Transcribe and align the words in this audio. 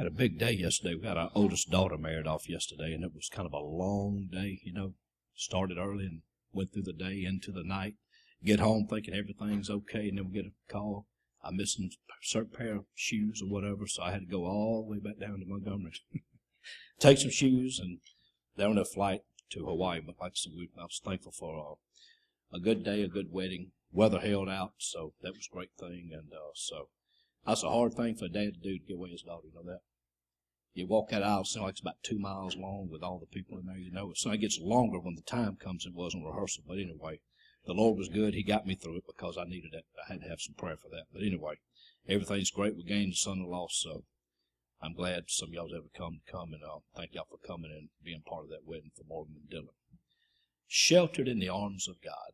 Had 0.00 0.06
a 0.06 0.10
big 0.10 0.38
day 0.38 0.52
yesterday. 0.52 0.94
We 0.94 1.02
got 1.02 1.18
our 1.18 1.30
oldest 1.34 1.70
daughter 1.70 1.98
married 1.98 2.26
off 2.26 2.48
yesterday, 2.48 2.94
and 2.94 3.04
it 3.04 3.14
was 3.14 3.28
kind 3.28 3.44
of 3.44 3.52
a 3.52 3.58
long 3.58 4.28
day. 4.32 4.58
You 4.64 4.72
know, 4.72 4.94
started 5.34 5.76
early 5.76 6.06
and 6.06 6.22
went 6.54 6.72
through 6.72 6.84
the 6.84 6.94
day 6.94 7.22
into 7.22 7.52
the 7.52 7.62
night. 7.62 7.96
Get 8.42 8.60
home 8.60 8.86
thinking 8.88 9.12
everything's 9.12 9.68
okay, 9.68 10.08
and 10.08 10.16
then 10.16 10.30
we 10.30 10.40
get 10.40 10.46
a 10.46 10.72
call. 10.72 11.06
I'm 11.44 11.58
missing 11.58 11.90
a 12.08 12.14
certain 12.22 12.56
pair 12.56 12.76
of 12.76 12.86
shoes 12.94 13.42
or 13.42 13.50
whatever, 13.50 13.86
so 13.86 14.02
I 14.02 14.12
had 14.12 14.20
to 14.20 14.26
go 14.26 14.46
all 14.46 14.86
the 14.86 14.90
way 14.90 15.00
back 15.00 15.20
down 15.20 15.38
to 15.38 15.44
Montgomery, 15.46 15.92
take 16.98 17.18
some 17.18 17.28
shoes, 17.28 17.78
and 17.78 17.98
they're 18.56 18.68
on 18.68 18.78
a 18.78 18.86
flight 18.86 19.20
to 19.50 19.66
Hawaii. 19.66 20.00
But 20.00 20.14
like 20.18 20.32
I 20.32 20.34
said, 20.34 20.52
I 20.78 20.84
was 20.84 21.02
thankful 21.04 21.32
for 21.32 21.76
uh, 22.52 22.56
a 22.56 22.58
good 22.58 22.82
day, 22.82 23.02
a 23.02 23.08
good 23.08 23.30
wedding. 23.30 23.72
Weather 23.92 24.20
held 24.20 24.48
out, 24.48 24.72
so 24.78 25.12
that 25.20 25.34
was 25.34 25.46
a 25.52 25.54
great 25.54 25.72
thing. 25.78 26.08
And 26.14 26.32
uh, 26.32 26.52
so 26.54 26.88
that's 27.46 27.62
a 27.62 27.68
hard 27.68 27.92
thing 27.92 28.14
for 28.14 28.24
a 28.24 28.30
dad 28.30 28.54
to 28.54 28.60
do 28.60 28.78
to 28.78 28.84
get 28.86 28.96
away 28.96 29.10
his 29.10 29.20
daughter. 29.20 29.46
You 29.46 29.52
know 29.54 29.70
that. 29.70 29.80
You 30.72 30.86
walk 30.86 31.10
that 31.10 31.22
aisle, 31.22 31.44
like 31.56 31.70
it's 31.70 31.80
about 31.80 32.02
two 32.02 32.18
miles 32.18 32.56
long 32.56 32.88
with 32.90 33.02
all 33.02 33.18
the 33.18 33.26
people 33.26 33.58
in 33.58 33.66
there. 33.66 33.76
You 33.76 33.90
know, 33.90 34.12
so 34.14 34.30
it 34.30 34.38
gets 34.38 34.60
longer 34.60 35.00
when 35.00 35.16
the 35.16 35.22
time 35.22 35.56
comes. 35.56 35.84
It 35.84 35.94
wasn't 35.94 36.24
rehearsal, 36.24 36.62
but 36.66 36.78
anyway, 36.78 37.20
the 37.66 37.74
Lord 37.74 37.98
was 37.98 38.08
good. 38.08 38.34
He 38.34 38.42
got 38.42 38.66
me 38.66 38.74
through 38.76 38.98
it 38.98 39.04
because 39.06 39.36
I 39.36 39.44
needed 39.44 39.74
it. 39.74 39.84
I 39.98 40.12
had 40.12 40.22
to 40.22 40.28
have 40.28 40.40
some 40.40 40.54
prayer 40.54 40.76
for 40.76 40.88
that. 40.90 41.06
But 41.12 41.22
anyway, 41.22 41.56
everything's 42.08 42.50
great. 42.50 42.76
We 42.76 42.84
gained 42.84 43.12
a 43.12 43.16
son-in-law, 43.16 43.68
so 43.70 44.04
I'm 44.82 44.94
glad 44.94 45.24
some 45.28 45.48
of 45.48 45.54
y'all's 45.54 45.74
ever 45.74 45.88
come 45.94 46.20
to 46.24 46.32
come 46.32 46.52
and 46.52 46.62
uh, 46.62 46.78
thank 46.96 47.14
y'all 47.14 47.26
for 47.28 47.38
coming 47.46 47.70
and 47.70 47.88
being 48.02 48.22
part 48.26 48.44
of 48.44 48.50
that 48.50 48.64
wedding 48.64 48.92
for 48.96 49.04
Morgan 49.08 49.36
and 49.42 49.50
Dylan. 49.50 49.74
Sheltered 50.66 51.28
in 51.28 51.38
the 51.38 51.48
arms 51.48 51.88
of 51.88 51.96
God. 52.00 52.32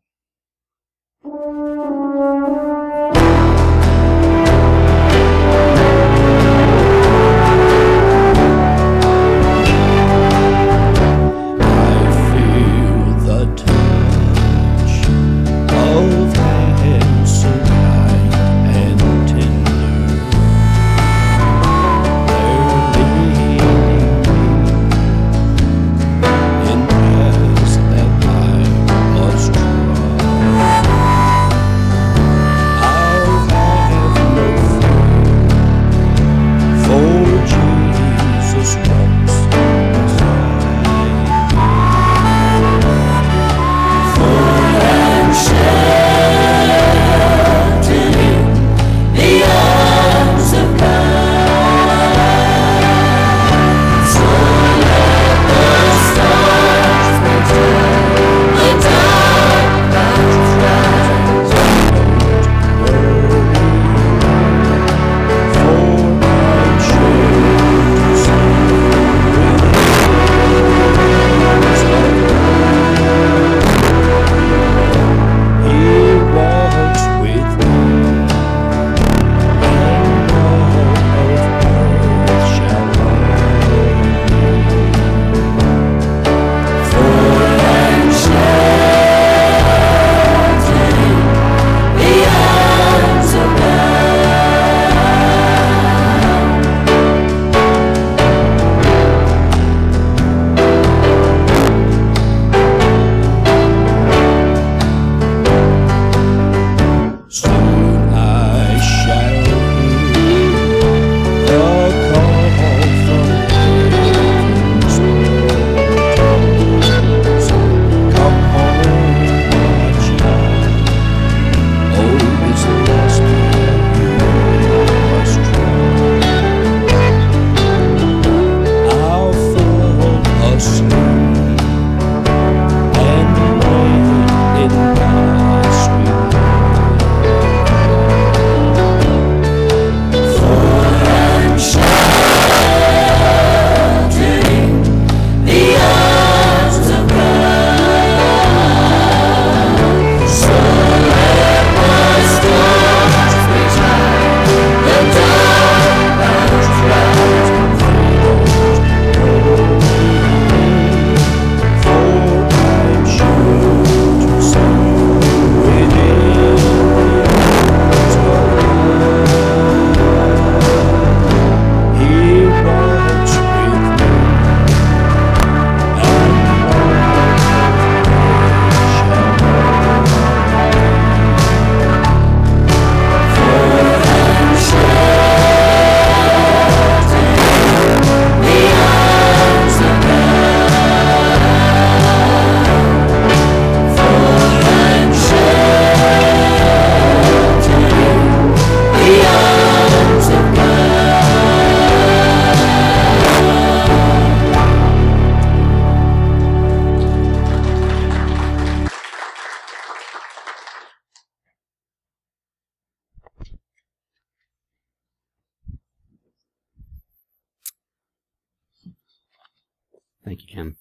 Thank 220.27 220.43
you, 220.43 220.57
Jim. 220.57 220.77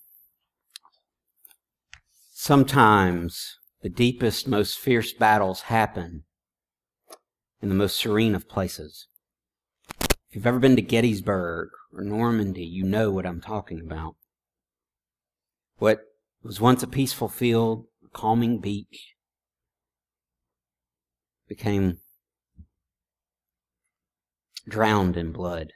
Sometimes 2.33 3.59
the 3.83 3.89
deepest, 3.89 4.47
most 4.47 4.80
fierce 4.80 5.13
battles 5.13 5.62
happen 5.62 6.24
in 7.62 7.69
the 7.69 7.75
most 7.75 7.95
serene 7.95 8.33
of 8.33 8.50
places. 8.50 9.07
If 10.01 10.07
you've 10.31 10.47
ever 10.47 10.57
been 10.57 10.75
to 10.77 10.81
Gettysburg 10.81 11.69
or 11.94 12.03
Normandy, 12.03 12.65
you 12.65 12.83
know 12.83 13.12
what 13.12 13.27
I'm 13.27 13.39
talking 13.39 13.80
about. 13.80 14.15
What 15.77 16.00
was 16.42 16.59
once 16.59 16.81
a 16.81 16.88
peaceful 16.88 17.30
field, 17.30 17.86
a 18.03 18.09
calming 18.09 18.57
beach, 18.57 19.13
became 21.47 22.00
drowned 24.68 25.15
in 25.15 25.31
blood. 25.31 25.71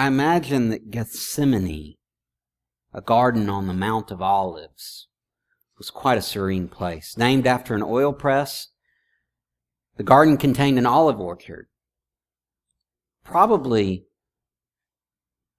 I 0.00 0.06
imagine 0.06 0.70
that 0.70 0.90
Gethsemane, 0.90 1.96
a 2.90 3.02
garden 3.02 3.50
on 3.50 3.66
the 3.66 3.74
Mount 3.74 4.10
of 4.10 4.22
Olives, 4.22 5.08
was 5.76 5.90
quite 5.90 6.16
a 6.16 6.22
serene 6.22 6.68
place. 6.68 7.18
Named 7.18 7.46
after 7.46 7.74
an 7.74 7.82
oil 7.82 8.14
press, 8.14 8.68
the 9.98 10.02
garden 10.02 10.38
contained 10.38 10.78
an 10.78 10.86
olive 10.86 11.20
orchard. 11.20 11.66
Probably, 13.26 14.06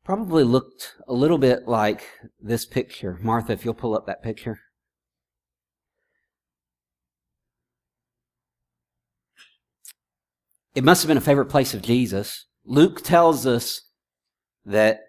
probably 0.04 0.44
looked 0.44 0.96
a 1.08 1.14
little 1.14 1.38
bit 1.38 1.68
like 1.68 2.02
this 2.40 2.66
picture. 2.66 3.20
Martha, 3.22 3.54
if 3.54 3.64
you'll 3.64 3.76
pull 3.76 3.96
up 3.96 4.08
that 4.08 4.24
picture. 4.24 4.60
It 10.74 10.84
must 10.84 11.04
have 11.04 11.10
been 11.10 11.18
a 11.18 11.22
favorite 11.22 11.46
place 11.46 11.76
of 11.76 11.84
Jesus. 11.84 12.48
Luke 12.66 13.04
tells 13.04 13.46
us 13.46 13.84
that 14.66 15.02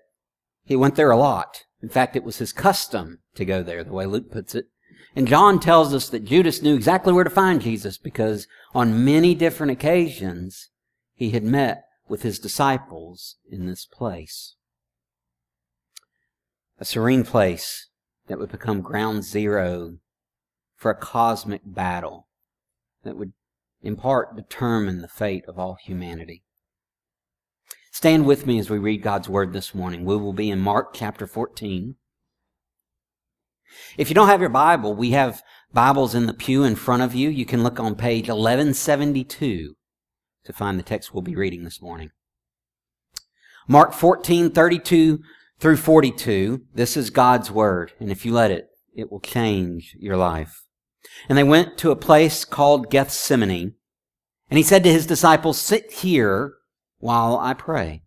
he 0.64 0.76
went 0.76 0.96
there 0.96 1.10
a 1.10 1.16
lot. 1.16 1.64
In 1.82 1.88
fact, 1.88 2.16
it 2.16 2.24
was 2.24 2.38
his 2.38 2.52
custom 2.52 3.20
to 3.34 3.44
go 3.44 3.62
there, 3.62 3.82
the 3.82 3.92
way 3.92 4.06
Luke 4.06 4.30
puts 4.30 4.54
it. 4.54 4.66
And 5.14 5.28
John 5.28 5.60
tells 5.60 5.92
us 5.92 6.08
that 6.08 6.24
Judas 6.24 6.62
knew 6.62 6.74
exactly 6.74 7.12
where 7.12 7.24
to 7.24 7.30
find 7.30 7.60
Jesus 7.60 7.98
because 7.98 8.46
on 8.74 9.04
many 9.04 9.34
different 9.34 9.72
occasions 9.72 10.70
he 11.14 11.30
had 11.30 11.44
met 11.44 11.84
with 12.08 12.22
his 12.22 12.38
disciples 12.38 13.36
in 13.50 13.66
this 13.66 13.84
place. 13.84 14.56
A 16.78 16.84
serene 16.84 17.24
place 17.24 17.88
that 18.28 18.38
would 18.38 18.50
become 18.50 18.80
ground 18.80 19.24
zero 19.24 19.98
for 20.76 20.90
a 20.90 20.96
cosmic 20.96 21.62
battle 21.64 22.28
that 23.04 23.16
would 23.16 23.32
in 23.82 23.96
part 23.96 24.36
determine 24.36 25.02
the 25.02 25.08
fate 25.08 25.44
of 25.46 25.58
all 25.58 25.76
humanity. 25.82 26.44
Stand 27.92 28.24
with 28.24 28.46
me 28.46 28.58
as 28.58 28.70
we 28.70 28.78
read 28.78 29.02
God's 29.02 29.28
Word 29.28 29.52
this 29.52 29.74
morning. 29.74 30.06
We 30.06 30.16
will 30.16 30.32
be 30.32 30.48
in 30.48 30.60
Mark 30.60 30.94
chapter 30.94 31.26
14. 31.26 31.96
If 33.98 34.08
you 34.08 34.14
don't 34.14 34.28
have 34.28 34.40
your 34.40 34.48
Bible, 34.48 34.94
we 34.94 35.10
have 35.10 35.42
Bibles 35.74 36.14
in 36.14 36.24
the 36.24 36.32
pew 36.32 36.64
in 36.64 36.74
front 36.74 37.02
of 37.02 37.14
you. 37.14 37.28
You 37.28 37.44
can 37.44 37.62
look 37.62 37.78
on 37.78 37.94
page 37.94 38.28
1172 38.28 39.76
to 40.42 40.52
find 40.54 40.78
the 40.78 40.82
text 40.82 41.12
we'll 41.12 41.20
be 41.20 41.36
reading 41.36 41.64
this 41.64 41.82
morning. 41.82 42.12
Mark 43.68 43.92
14, 43.92 44.50
32 44.50 45.18
through 45.60 45.76
42. 45.76 46.62
This 46.72 46.96
is 46.96 47.10
God's 47.10 47.50
Word, 47.50 47.92
and 48.00 48.10
if 48.10 48.24
you 48.24 48.32
let 48.32 48.50
it, 48.50 48.68
it 48.94 49.12
will 49.12 49.20
change 49.20 49.94
your 49.98 50.16
life. 50.16 50.64
And 51.28 51.36
they 51.36 51.44
went 51.44 51.76
to 51.76 51.90
a 51.90 51.96
place 51.96 52.46
called 52.46 52.90
Gethsemane. 52.90 53.74
And 54.48 54.56
he 54.56 54.62
said 54.62 54.82
to 54.84 54.92
his 54.92 55.06
disciples, 55.06 55.58
Sit 55.58 55.92
here 55.92 56.54
while 57.02 57.36
I 57.36 57.52
pray. 57.52 58.04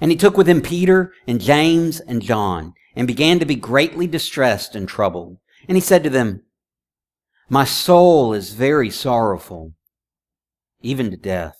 And 0.00 0.10
he 0.10 0.16
took 0.16 0.36
with 0.36 0.48
him 0.48 0.60
Peter 0.60 1.12
and 1.28 1.40
James 1.40 2.00
and 2.00 2.20
John 2.20 2.74
and 2.96 3.06
began 3.06 3.38
to 3.38 3.46
be 3.46 3.54
greatly 3.54 4.08
distressed 4.08 4.74
and 4.74 4.88
troubled. 4.88 5.38
And 5.68 5.76
he 5.76 5.80
said 5.80 6.02
to 6.02 6.10
them, 6.10 6.42
My 7.48 7.64
soul 7.64 8.34
is 8.34 8.52
very 8.52 8.90
sorrowful, 8.90 9.74
even 10.80 11.12
to 11.12 11.16
death. 11.16 11.56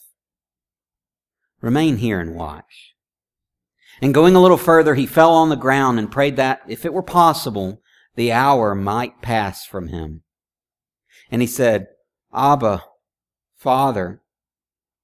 Remain 1.61 1.97
here 1.97 2.19
and 2.19 2.35
watch. 2.35 2.95
And 4.01 4.13
going 4.13 4.35
a 4.35 4.41
little 4.41 4.57
further, 4.57 4.95
he 4.95 5.05
fell 5.05 5.33
on 5.33 5.49
the 5.49 5.55
ground 5.55 5.99
and 5.99 6.11
prayed 6.11 6.35
that, 6.35 6.61
if 6.67 6.85
it 6.85 6.93
were 6.93 7.03
possible, 7.03 7.81
the 8.15 8.33
hour 8.33 8.75
might 8.75 9.21
pass 9.21 9.65
from 9.65 9.87
him. 9.87 10.23
And 11.29 11.41
he 11.41 11.47
said, 11.47 11.87
Abba, 12.33 12.83
Father, 13.55 14.20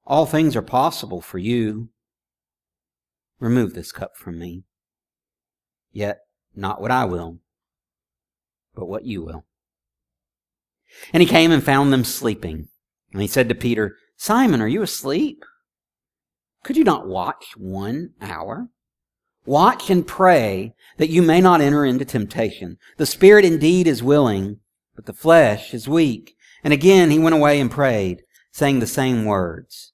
all 0.07 0.25
things 0.25 0.55
are 0.55 0.61
possible 0.61 1.21
for 1.21 1.37
you. 1.37 1.89
Remove 3.39 3.73
this 3.73 3.91
cup 3.91 4.15
from 4.15 4.39
me. 4.39 4.63
Yet 5.91 6.21
not 6.55 6.81
what 6.81 6.91
I 6.91 7.03
will, 7.05 7.39
but 8.73 8.87
what 8.87 9.05
you 9.05 9.21
will. 9.21 9.45
And 11.11 11.21
he 11.21 11.27
came 11.27 11.51
and 11.51 11.63
found 11.63 11.91
them 11.91 12.05
sleeping. 12.05 12.69
And 13.11 13.21
he 13.21 13.27
said 13.27 13.49
to 13.49 13.55
Peter, 13.55 13.97
Simon, 14.15 14.61
are 14.61 14.67
you 14.67 14.81
asleep? 14.81 15.43
Could 16.63 16.77
you 16.77 16.85
not 16.85 17.07
watch 17.07 17.53
one 17.57 18.11
hour? 18.21 18.69
Watch 19.45 19.89
and 19.89 20.07
pray 20.07 20.73
that 20.97 21.09
you 21.09 21.21
may 21.21 21.41
not 21.41 21.61
enter 21.61 21.85
into 21.85 22.05
temptation. 22.05 22.77
The 22.95 23.05
spirit 23.05 23.43
indeed 23.43 23.87
is 23.87 24.01
willing, 24.01 24.59
but 24.95 25.05
the 25.05 25.13
flesh 25.13 25.73
is 25.73 25.87
weak. 25.87 26.35
And 26.63 26.73
again 26.73 27.11
he 27.11 27.19
went 27.19 27.35
away 27.35 27.59
and 27.59 27.69
prayed, 27.69 28.23
saying 28.51 28.79
the 28.79 28.87
same 28.87 29.25
words. 29.25 29.93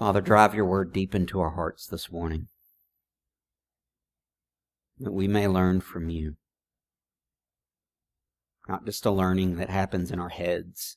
Father, 0.00 0.22
drive 0.22 0.54
your 0.54 0.64
word 0.64 0.94
deep 0.94 1.14
into 1.14 1.40
our 1.40 1.50
hearts 1.50 1.86
this 1.86 2.10
morning, 2.10 2.48
that 4.98 5.12
we 5.12 5.28
may 5.28 5.46
learn 5.46 5.82
from 5.82 6.08
you. 6.08 6.36
Not 8.66 8.86
just 8.86 9.04
a 9.04 9.10
learning 9.10 9.56
that 9.56 9.68
happens 9.68 10.10
in 10.10 10.18
our 10.18 10.30
heads. 10.30 10.96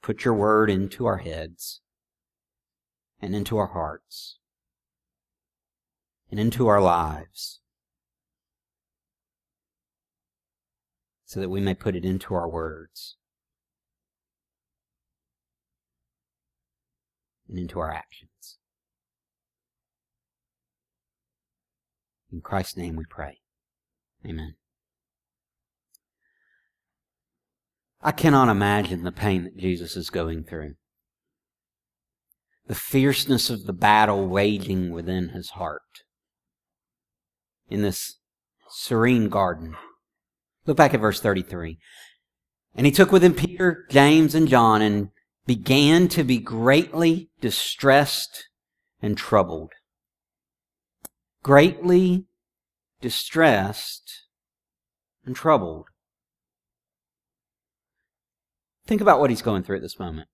Put 0.00 0.24
your 0.24 0.34
word 0.34 0.70
into 0.70 1.06
our 1.06 1.16
heads 1.16 1.80
and 3.20 3.34
into 3.34 3.58
our 3.58 3.72
hearts 3.72 4.38
and 6.30 6.38
into 6.38 6.68
our 6.68 6.80
lives 6.80 7.58
so 11.24 11.40
that 11.40 11.50
we 11.50 11.60
may 11.60 11.74
put 11.74 11.96
it 11.96 12.04
into 12.04 12.32
our 12.34 12.48
words 12.48 13.17
and 17.48 17.58
into 17.58 17.80
our 17.80 17.92
actions. 17.92 18.58
In 22.32 22.40
Christ's 22.40 22.76
name 22.76 22.96
we 22.96 23.04
pray. 23.08 23.38
Amen. 24.26 24.54
I 28.02 28.12
cannot 28.12 28.48
imagine 28.48 29.02
the 29.02 29.12
pain 29.12 29.44
that 29.44 29.56
Jesus 29.56 29.96
is 29.96 30.10
going 30.10 30.44
through. 30.44 30.74
The 32.66 32.74
fierceness 32.74 33.50
of 33.50 33.64
the 33.64 33.72
battle 33.72 34.28
waging 34.28 34.92
within 34.92 35.30
his 35.30 35.50
heart. 35.50 35.82
In 37.68 37.82
this 37.82 38.18
serene 38.68 39.28
garden. 39.28 39.74
Look 40.66 40.76
back 40.76 40.94
at 40.94 41.00
verse 41.00 41.20
33. 41.20 41.78
And 42.74 42.86
he 42.86 42.92
took 42.92 43.10
with 43.10 43.24
him 43.24 43.34
Peter, 43.34 43.86
James, 43.90 44.34
and 44.34 44.46
John 44.46 44.82
and 44.82 45.08
began 45.48 46.08
to 46.08 46.22
be 46.22 46.36
greatly 46.36 47.30
distressed 47.40 48.48
and 49.00 49.16
troubled. 49.16 49.72
Greatly 51.42 52.26
distressed 53.00 54.26
and 55.24 55.34
troubled. 55.34 55.86
Think 58.86 59.00
about 59.00 59.20
what 59.20 59.30
he's 59.30 59.40
going 59.40 59.62
through 59.62 59.76
at 59.76 59.82
this 59.82 59.98
moment. 59.98 60.28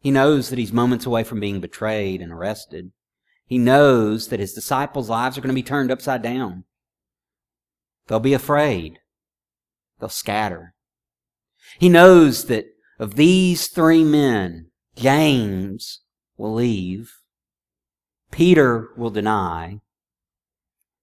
He 0.00 0.10
knows 0.10 0.50
that 0.50 0.58
he's 0.58 0.72
moments 0.72 1.06
away 1.06 1.22
from 1.22 1.38
being 1.38 1.60
betrayed 1.60 2.20
and 2.20 2.32
arrested. 2.32 2.90
He 3.46 3.58
knows 3.58 4.26
that 4.26 4.40
his 4.40 4.54
disciples' 4.54 5.08
lives 5.08 5.38
are 5.38 5.40
going 5.40 5.54
to 5.54 5.54
be 5.54 5.62
turned 5.62 5.92
upside 5.92 6.22
down. 6.22 6.64
They'll 8.08 8.18
be 8.18 8.34
afraid. 8.34 8.98
They'll 10.00 10.08
scatter. 10.08 10.74
He 11.78 11.88
knows 11.88 12.46
that 12.46 12.71
of 13.02 13.16
these 13.16 13.66
three 13.66 14.04
men, 14.04 14.70
James 14.94 16.02
will 16.36 16.54
leave, 16.54 17.14
Peter 18.30 18.90
will 18.96 19.10
deny, 19.10 19.80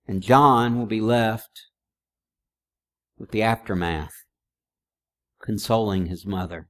and 0.07 0.23
John 0.23 0.79
will 0.79 0.85
be 0.85 1.01
left 1.01 1.63
with 3.17 3.31
the 3.31 3.41
aftermath, 3.41 4.13
consoling 5.41 6.05
his 6.05 6.25
mother. 6.25 6.69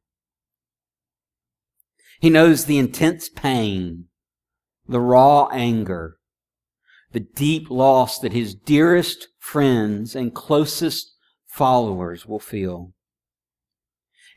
He 2.19 2.31
knows 2.31 2.65
the 2.65 2.79
intense 2.79 3.29
pain, 3.29 4.05
the 4.87 4.99
raw 4.99 5.47
anger, 5.51 6.17
the 7.11 7.19
deep 7.19 7.69
loss 7.69 8.17
that 8.17 8.33
his 8.33 8.55
dearest 8.55 9.27
friends 9.37 10.15
and 10.15 10.33
closest 10.33 11.13
followers 11.45 12.25
will 12.25 12.39
feel. 12.39 12.93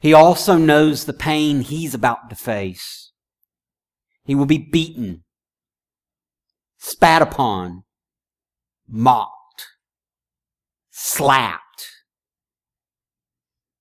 He 0.03 0.13
also 0.13 0.59
knows 0.59 1.05
the 1.05 1.13
pain 1.13 1.61
he's 1.61 1.95
about 1.95 2.29
to 2.29 2.35
face. 2.35 3.13
He 4.25 4.35
will 4.35 4.47
be 4.47 4.59
beaten 4.59 5.23
spat 6.77 7.23
upon, 7.23 7.85
mocked, 8.89 9.69
slapped, 10.91 11.87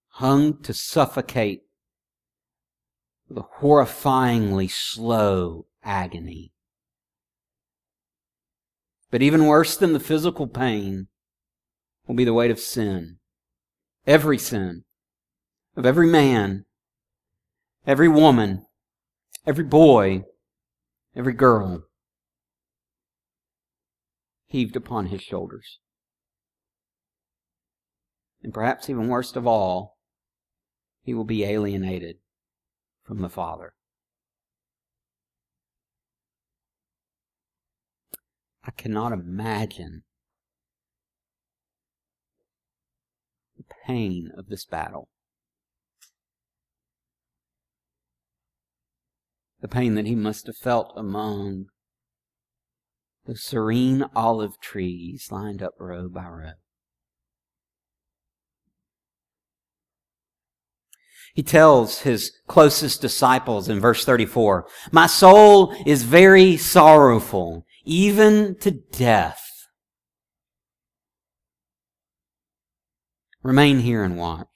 hung 0.09 0.61
to 0.61 0.75
suffocate 0.75 1.63
with 3.27 3.39
a 3.39 3.47
horrifyingly 3.59 4.69
slow 4.69 5.65
agony. 5.83 6.53
But 9.09 9.23
even 9.23 9.47
worse 9.47 9.75
than 9.75 9.93
the 9.93 9.99
physical 9.99 10.45
pain 10.45 11.07
will 12.05 12.13
be 12.13 12.25
the 12.25 12.33
weight 12.35 12.51
of 12.51 12.59
sin. 12.59 13.17
Every 14.05 14.37
sin 14.37 14.83
of 15.75 15.85
every 15.85 16.07
man, 16.07 16.65
every 17.85 18.07
woman, 18.07 18.65
every 19.45 19.63
boy, 19.63 20.23
every 21.15 21.33
girl 21.33 21.83
heaved 24.47 24.75
upon 24.75 25.07
his 25.07 25.21
shoulders. 25.21 25.79
And 28.43 28.53
perhaps 28.53 28.89
even 28.89 29.07
worst 29.07 29.37
of 29.37 29.47
all, 29.47 29.97
he 31.03 31.13
will 31.13 31.23
be 31.23 31.43
alienated 31.43 32.17
from 33.03 33.21
the 33.21 33.29
Father. 33.29 33.73
I 38.63 38.71
cannot 38.71 39.11
imagine 39.11 40.03
the 43.57 43.63
pain 43.85 44.31
of 44.37 44.49
this 44.49 44.65
battle. 44.65 45.09
The 49.61 49.67
pain 49.67 49.93
that 49.95 50.07
he 50.07 50.15
must 50.15 50.47
have 50.47 50.57
felt 50.57 50.91
among 50.95 51.67
the 53.25 53.35
serene 53.37 54.05
olive 54.15 54.59
trees 54.59 55.27
lined 55.31 55.61
up 55.61 55.73
row 55.79 56.09
by 56.09 56.25
row. 56.25 56.51
He 61.33 61.43
tells 61.43 62.01
his 62.01 62.33
closest 62.47 63.01
disciples 63.01 63.69
in 63.69 63.79
verse 63.79 64.03
34, 64.03 64.67
My 64.91 65.07
soul 65.07 65.73
is 65.85 66.03
very 66.03 66.57
sorrowful, 66.57 67.65
even 67.85 68.57
to 68.59 68.71
death. 68.71 69.47
Remain 73.43 73.79
here 73.79 74.03
and 74.03 74.17
watch. 74.17 74.50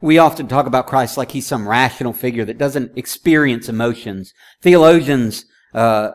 We 0.00 0.18
often 0.18 0.46
talk 0.46 0.66
about 0.66 0.86
Christ 0.86 1.16
like 1.16 1.32
he's 1.32 1.46
some 1.46 1.68
rational 1.68 2.12
figure 2.12 2.44
that 2.44 2.58
doesn't 2.58 2.96
experience 2.96 3.68
emotions. 3.68 4.32
Theologians 4.60 5.46
uh, 5.74 6.10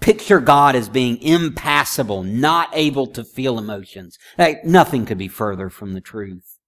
picture 0.00 0.40
God 0.40 0.74
as 0.74 0.88
being 0.88 1.20
impassible, 1.22 2.22
not 2.22 2.70
able 2.72 3.06
to 3.08 3.24
feel 3.24 3.58
emotions. 3.58 4.18
Like, 4.38 4.64
nothing 4.64 5.06
could 5.06 5.18
be 5.18 5.28
further 5.28 5.70
from 5.70 5.94
the 5.94 6.00
truth. 6.00 6.58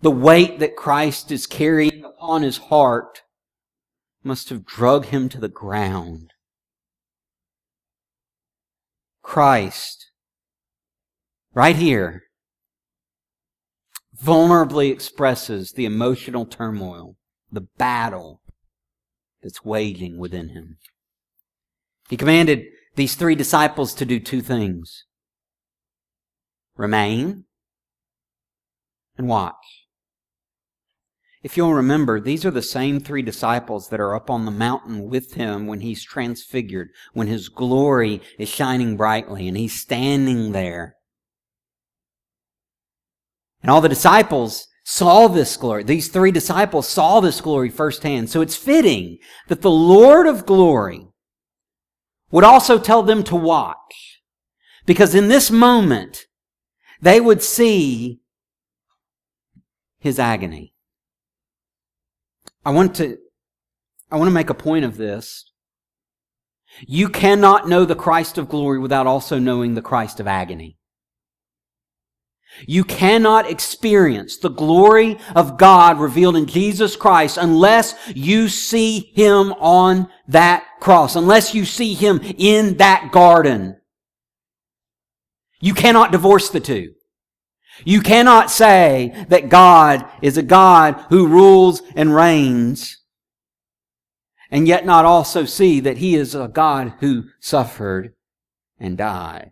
The 0.00 0.10
weight 0.10 0.58
that 0.58 0.76
Christ 0.76 1.30
is 1.30 1.46
carrying 1.46 2.04
upon 2.04 2.42
his 2.42 2.58
heart 2.58 3.22
must 4.22 4.48
have 4.48 4.66
drug 4.66 5.06
him 5.06 5.28
to 5.30 5.38
the 5.38 5.48
ground. 5.48 6.32
Christ, 9.22 10.10
right 11.54 11.76
here, 11.76 12.24
vulnerably 14.22 14.90
expresses 14.90 15.72
the 15.72 15.84
emotional 15.84 16.46
turmoil, 16.46 17.16
the 17.50 17.66
battle 17.78 18.40
that's 19.42 19.64
waging 19.64 20.18
within 20.18 20.50
him. 20.50 20.78
He 22.08 22.16
commanded 22.16 22.66
these 22.96 23.14
three 23.14 23.34
disciples 23.34 23.94
to 23.94 24.04
do 24.04 24.20
two 24.20 24.40
things 24.40 25.04
remain 26.76 27.44
and 29.16 29.28
watch. 29.28 29.84
If 31.42 31.56
you'll 31.56 31.74
remember, 31.74 32.20
these 32.20 32.44
are 32.46 32.50
the 32.50 32.62
same 32.62 33.00
three 33.00 33.20
disciples 33.20 33.90
that 33.90 34.00
are 34.00 34.14
up 34.14 34.30
on 34.30 34.44
the 34.46 34.50
mountain 34.50 35.04
with 35.10 35.34
him 35.34 35.66
when 35.66 35.80
he's 35.80 36.02
transfigured, 36.02 36.88
when 37.12 37.26
his 37.26 37.50
glory 37.50 38.22
is 38.38 38.48
shining 38.48 38.96
brightly, 38.96 39.46
and 39.46 39.56
he's 39.56 39.78
standing 39.78 40.52
there. 40.52 40.96
And 43.64 43.70
all 43.70 43.80
the 43.80 43.88
disciples 43.88 44.68
saw 44.84 45.26
this 45.26 45.56
glory. 45.56 45.84
These 45.84 46.08
three 46.08 46.30
disciples 46.30 46.86
saw 46.86 47.20
this 47.20 47.40
glory 47.40 47.70
firsthand. 47.70 48.28
So 48.28 48.42
it's 48.42 48.54
fitting 48.54 49.16
that 49.48 49.62
the 49.62 49.70
Lord 49.70 50.26
of 50.26 50.44
glory 50.44 51.06
would 52.30 52.44
also 52.44 52.78
tell 52.78 53.02
them 53.02 53.24
to 53.24 53.34
watch. 53.34 54.20
Because 54.84 55.14
in 55.14 55.28
this 55.28 55.50
moment, 55.50 56.26
they 57.00 57.22
would 57.22 57.42
see 57.42 58.20
his 59.98 60.18
agony. 60.18 60.74
I 62.66 62.70
want 62.70 62.94
to, 62.96 63.16
I 64.10 64.16
want 64.16 64.28
to 64.28 64.34
make 64.34 64.50
a 64.50 64.54
point 64.54 64.84
of 64.84 64.98
this. 64.98 65.50
You 66.86 67.08
cannot 67.08 67.66
know 67.66 67.86
the 67.86 67.94
Christ 67.94 68.36
of 68.36 68.50
glory 68.50 68.78
without 68.78 69.06
also 69.06 69.38
knowing 69.38 69.72
the 69.72 69.80
Christ 69.80 70.20
of 70.20 70.26
agony. 70.26 70.76
You 72.66 72.84
cannot 72.84 73.50
experience 73.50 74.38
the 74.38 74.50
glory 74.50 75.18
of 75.34 75.58
God 75.58 75.98
revealed 75.98 76.36
in 76.36 76.46
Jesus 76.46 76.96
Christ 76.96 77.36
unless 77.36 77.94
you 78.14 78.48
see 78.48 79.12
Him 79.14 79.52
on 79.54 80.08
that 80.28 80.64
cross, 80.80 81.16
unless 81.16 81.54
you 81.54 81.64
see 81.64 81.94
Him 81.94 82.20
in 82.38 82.76
that 82.78 83.10
garden. 83.12 83.76
You 85.60 85.74
cannot 85.74 86.12
divorce 86.12 86.50
the 86.50 86.60
two. 86.60 86.94
You 87.84 88.00
cannot 88.00 88.50
say 88.50 89.26
that 89.28 89.48
God 89.48 90.08
is 90.22 90.36
a 90.36 90.42
God 90.42 91.04
who 91.08 91.26
rules 91.26 91.82
and 91.96 92.14
reigns 92.14 92.98
and 94.54 94.68
yet 94.68 94.86
not 94.86 95.04
also 95.04 95.44
see 95.44 95.80
that 95.80 95.98
he 95.98 96.14
is 96.14 96.32
a 96.32 96.46
God 96.46 96.94
who 97.00 97.24
suffered 97.40 98.14
and 98.78 98.96
died. 98.96 99.50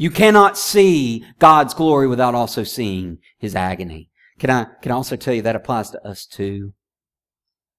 You 0.00 0.10
cannot 0.10 0.56
see 0.56 1.26
God's 1.40 1.74
glory 1.74 2.08
without 2.08 2.34
also 2.34 2.64
seeing 2.64 3.18
his 3.38 3.54
agony. 3.54 4.08
Can 4.38 4.48
I, 4.48 4.64
can 4.80 4.92
I 4.92 4.94
also 4.94 5.14
tell 5.14 5.34
you 5.34 5.42
that 5.42 5.54
applies 5.54 5.90
to 5.90 6.02
us 6.08 6.24
too? 6.24 6.72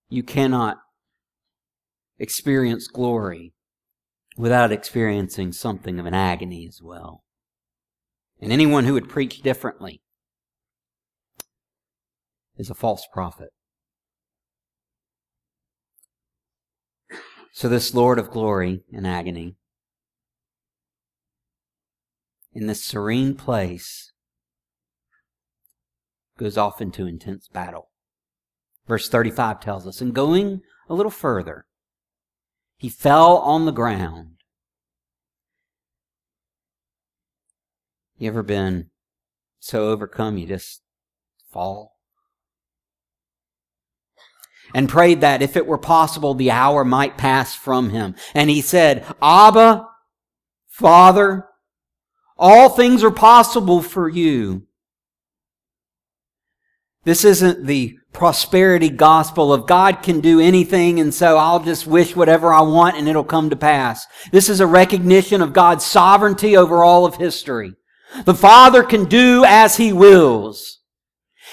You 0.08 0.22
cannot 0.22 0.78
experience 2.20 2.88
glory 2.88 3.54
without 4.38 4.72
experiencing 4.72 5.52
something 5.52 6.00
of 6.00 6.06
an 6.06 6.14
agony 6.14 6.68
as 6.68 6.80
well. 6.80 7.24
And 8.40 8.54
anyone 8.54 8.86
who 8.86 8.94
would 8.94 9.10
preach 9.10 9.42
differently 9.42 10.04
is 12.56 12.70
a 12.70 12.76
false 12.76 13.08
prophet. 13.12 13.50
So, 17.52 17.68
this 17.68 17.96
Lord 17.96 18.20
of 18.20 18.30
glory 18.30 18.84
and 18.94 19.08
agony, 19.08 19.56
in 22.54 22.68
this 22.68 22.84
serene 22.84 23.36
place, 23.36 24.12
goes 26.38 26.58
off 26.58 26.82
into 26.82 27.08
intense 27.08 27.48
battle. 27.48 27.90
Verse 28.88 29.08
35 29.08 29.60
tells 29.60 29.88
us, 29.88 30.02
and 30.02 30.14
going 30.14 30.62
a 30.90 30.94
little 30.94 31.12
further, 31.12 31.66
he 32.78 32.90
fell 32.90 33.38
on 33.38 33.66
the 33.66 33.72
ground 33.72 34.42
You 38.22 38.28
ever 38.28 38.44
been 38.44 38.92
so 39.60 39.90
overcome 39.90 40.38
you 40.38 40.46
just 40.46 40.84
fall? 41.52 41.98
And 44.76 44.88
prayed 44.88 45.22
that 45.22 45.42
if 45.42 45.58
it 45.58 45.66
were 45.66 45.80
possible, 45.80 46.36
the 46.36 46.52
hour 46.52 46.86
might 46.86 47.18
pass 47.18 47.56
from 47.56 47.90
him. 47.90 48.14
And 48.36 48.52
he 48.52 48.62
said, 48.62 49.04
Abba, 49.24 49.88
Father, 50.70 51.48
all 52.42 52.70
things 52.70 53.04
are 53.04 53.12
possible 53.12 53.84
for 53.84 54.10
you. 54.10 54.64
This 57.04 57.24
isn't 57.24 57.68
the 57.68 57.98
prosperity 58.14 58.90
gospel 58.90 59.54
of 59.54 59.68
God 59.68 60.02
can 60.04 60.20
do 60.20 60.40
anything 60.40 61.00
and 61.00 61.14
so 61.14 61.38
I'll 61.38 61.64
just 61.64 61.88
wish 61.88 62.16
whatever 62.16 62.52
I 62.52 62.62
want 62.62 62.98
and 62.98 63.08
it'll 63.08 63.24
come 63.24 63.52
to 63.52 63.56
pass. 63.56 64.06
This 64.32 64.50
is 64.50 64.60
a 64.60 64.68
recognition 64.68 65.42
of 65.42 65.54
God's 65.54 65.86
sovereignty 65.86 66.58
over 66.58 66.84
all 66.84 67.06
of 67.06 67.16
history. 67.16 67.74
The 68.26 68.34
Father 68.34 68.84
can 68.84 69.06
do 69.06 69.46
as 69.46 69.78
He 69.78 69.94
wills. 69.94 70.80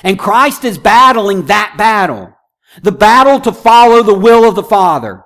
And 0.02 0.18
Christ 0.18 0.64
is 0.64 0.78
battling 0.78 1.46
that 1.46 1.74
battle. 1.76 2.34
The 2.82 2.92
battle 2.92 3.40
to 3.40 3.52
follow 3.52 4.02
the 4.02 4.18
will 4.18 4.48
of 4.48 4.54
the 4.54 4.62
Father. 4.62 5.22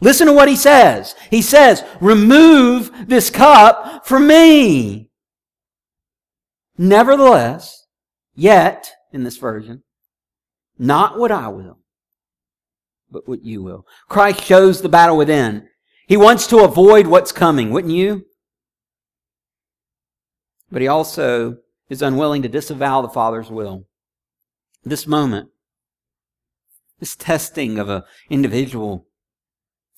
Listen 0.00 0.26
to 0.26 0.32
what 0.32 0.48
He 0.48 0.56
says. 0.56 1.14
He 1.30 1.42
says, 1.42 1.84
remove 2.00 2.90
this 3.08 3.30
cup 3.30 4.06
from 4.06 4.26
me. 4.26 5.10
Nevertheless, 6.76 7.86
yet, 8.34 8.92
in 9.12 9.24
this 9.24 9.36
version, 9.36 9.82
not 10.78 11.18
what 11.18 11.32
I 11.32 11.48
will, 11.48 11.78
but 13.10 13.28
what 13.28 13.42
you 13.42 13.62
will. 13.62 13.84
Christ 14.08 14.44
shows 14.44 14.80
the 14.80 14.88
battle 14.88 15.16
within. 15.16 15.68
He 16.06 16.16
wants 16.16 16.46
to 16.46 16.60
avoid 16.60 17.08
what's 17.08 17.32
coming, 17.32 17.70
wouldn't 17.70 17.92
you? 17.92 18.26
But 20.70 20.82
he 20.82 20.88
also 20.88 21.56
is 21.88 22.00
unwilling 22.00 22.42
to 22.42 22.48
disavow 22.48 23.02
the 23.02 23.08
Father's 23.08 23.50
will. 23.50 23.86
This 24.84 25.06
moment, 25.06 25.48
this 27.00 27.16
testing 27.16 27.78
of 27.78 27.88
an 27.88 28.02
individual 28.30 29.07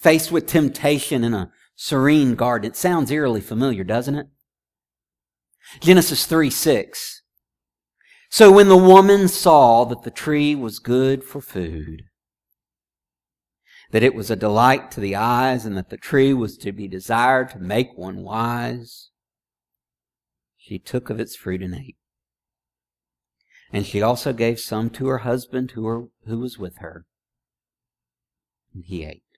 faced 0.01 0.33
with 0.33 0.47
temptation 0.47 1.23
in 1.25 1.35
a 1.35 1.51
serene 1.77 2.35
garden, 2.35 2.71
it 2.71 2.77
sounds 2.77 3.11
eerily 3.11 3.41
familiar, 3.41 3.85
doesn't 3.85 4.15
it? 4.15 4.27
Genesis 5.81 6.27
3 6.27 6.51
6. 6.51 7.23
So 8.31 8.51
when 8.53 8.69
the 8.69 8.77
woman 8.77 9.29
saw 9.29 9.85
that 9.85 10.03
the 10.03 10.11
tree 10.11 10.55
was 10.55 10.79
good 10.79 11.25
for 11.25 11.41
food, 11.41 12.05
that 13.91 14.05
it 14.05 14.15
was 14.15 14.31
a 14.31 14.37
delight 14.37 14.91
to 14.93 15.01
the 15.01 15.17
eyes, 15.17 15.67
and 15.67 15.77
that 15.77 15.91
the 15.91 15.97
tree 15.97 16.33
was 16.33 16.57
to 16.59 16.71
be 16.71 16.87
desired 16.87 17.51
to 17.51 17.59
make 17.59 17.97
one 17.97 18.23
wise, 18.23 19.11
she 20.57 20.79
took 20.79 21.11
of 21.11 21.19
its 21.19 21.35
fruit 21.35 21.63
and 21.63 21.75
ate. 21.75 21.97
And 23.73 23.85
she 23.85 24.01
also 24.01 24.33
gave 24.33 24.61
some 24.61 24.91
to 24.91 25.09
her 25.09 25.19
husband 25.19 25.73
who, 25.73 25.83
were, 25.83 26.09
who 26.27 26.39
was 26.39 26.59
with 26.59 26.79
her, 26.79 27.07
and 28.73 28.85
he 28.85 29.05
ate. 29.05 29.30